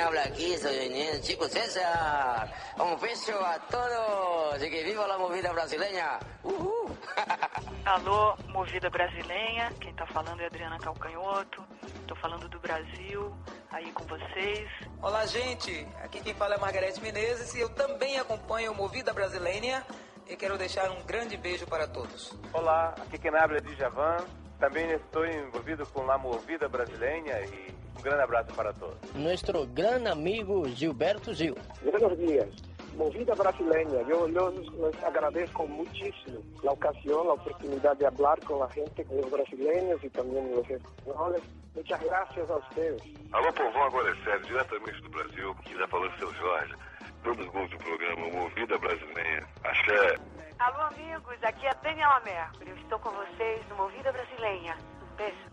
Quem 0.00 0.06
habla 0.06 0.22
aqui, 0.22 0.56
soy 0.56 0.76
el 0.76 1.20
Chico 1.20 1.46
César. 1.46 2.50
Un 2.78 2.98
beso 2.98 3.38
a 3.44 3.58
todos 3.58 4.62
y 4.62 4.70
que 4.70 4.82
viva 4.82 5.06
la 5.06 5.18
movida 5.18 5.52
brasileña. 5.52 6.18
Uhul. 6.42 6.96
Alô, 7.84 8.34
movida 8.48 8.88
brasileira. 8.88 9.70
Quem 9.78 9.92
tá 9.92 10.06
falando 10.06 10.40
é 10.40 10.46
Adriana 10.46 10.78
Calcanhoto. 10.78 11.62
Tô 12.06 12.16
falando 12.16 12.48
do 12.48 12.58
Brasil, 12.60 13.36
aí 13.70 13.92
com 13.92 14.04
vocês. 14.04 14.70
Olá, 15.02 15.26
gente. 15.26 15.86
Aqui 16.02 16.22
quem 16.22 16.32
fala 16.32 16.54
é 16.54 16.58
Margarete 16.58 16.98
Menezes 17.02 17.54
e 17.54 17.60
eu 17.60 17.68
também 17.68 18.18
acompanho 18.18 18.72
o 18.72 18.74
Movida 18.74 19.12
Brasileira 19.12 19.84
e 20.26 20.34
quero 20.34 20.56
deixar 20.56 20.90
um 20.90 21.02
grande 21.02 21.36
beijo 21.36 21.66
para 21.66 21.86
todos. 21.86 22.32
Olá, 22.54 22.94
aqui 23.02 23.18
quem 23.18 23.36
habla 23.36 23.58
é 23.58 23.60
Djavan. 23.60 24.24
Também 24.60 24.90
estou 24.90 25.26
envolvido 25.26 25.86
com 25.86 26.08
a 26.10 26.18
Movida 26.18 26.68
Brasileira 26.68 27.40
e 27.46 27.72
um 27.98 28.02
grande 28.02 28.22
abraço 28.22 28.54
para 28.54 28.74
todos. 28.74 28.98
Nuestro 29.14 29.66
gran 29.66 30.06
amigo 30.06 30.68
Gilberto 30.68 31.32
Gil. 31.32 31.56
Buenos 31.82 32.18
días. 32.18 32.48
Movida 32.94 33.34
brasileña, 33.34 34.02
yo, 34.02 34.28
yo 34.28 34.50
les 34.50 35.04
agradezco 35.04 35.66
muchísimo 35.66 36.42
la 36.62 36.72
ocasión, 36.72 37.28
la 37.28 37.32
oportunidad 37.34 37.96
de 37.96 38.06
hablar 38.06 38.38
con 38.44 38.58
la 38.58 38.68
gente, 38.68 39.04
con 39.04 39.16
los 39.16 39.30
brasileños 39.30 40.04
y 40.04 40.10
también 40.10 40.54
los 40.54 40.68
españoles. 40.68 41.40
Muchas 41.74 42.02
gracias 42.02 42.50
a 42.50 42.56
ustedes. 42.56 43.00
Alô, 43.32 43.50
povão, 43.54 43.84
agora 43.84 44.10
é 44.10 44.24
sério, 44.24 44.44
diretamente 44.44 45.00
do 45.00 45.08
Brasil, 45.08 45.54
que 45.64 45.78
já 45.78 45.88
falou 45.88 46.10
seu 46.18 46.30
Jorge. 46.34 46.74
Todos 47.22 47.46
os 47.46 47.52
gols 47.52 47.70
do 47.70 47.78
programa 47.78 48.28
Movida 48.28 48.78
Brasileira. 48.78 49.48
Axé. 49.64 50.16
Alô, 50.58 50.80
amigos, 50.82 51.42
aqui 51.42 51.66
é 51.66 51.74
Daniela 51.82 52.20
Mercury. 52.20 52.70
Eu 52.70 52.76
estou 52.76 52.98
com 52.98 53.10
vocês 53.10 53.68
no 53.68 53.76
Movida 53.76 54.12
Brasileira. 54.12 54.76
Um 55.02 55.16
beijo. 55.16 55.50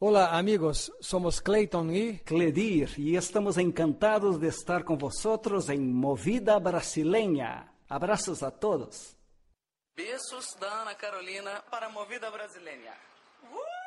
Hola 0.00 0.38
amigos, 0.38 0.92
somos 1.00 1.40
Clayton 1.40 1.90
y 1.90 2.18
Cledir 2.20 2.88
y 2.96 3.16
estamos 3.16 3.58
encantados 3.58 4.40
de 4.40 4.46
estar 4.46 4.84
con 4.84 4.96
vosotros 4.96 5.68
en 5.70 5.92
Movida 5.92 6.56
Brasileña. 6.60 7.72
Abrazos 7.88 8.44
a 8.44 8.52
todos. 8.52 9.16
Beijos 9.96 10.56
da 10.60 10.82
Ana 10.82 10.94
Carolina 10.94 11.64
para 11.68 11.88
Movida 11.88 12.30
Brasileira. 12.30 12.94
Uh! 13.42 13.77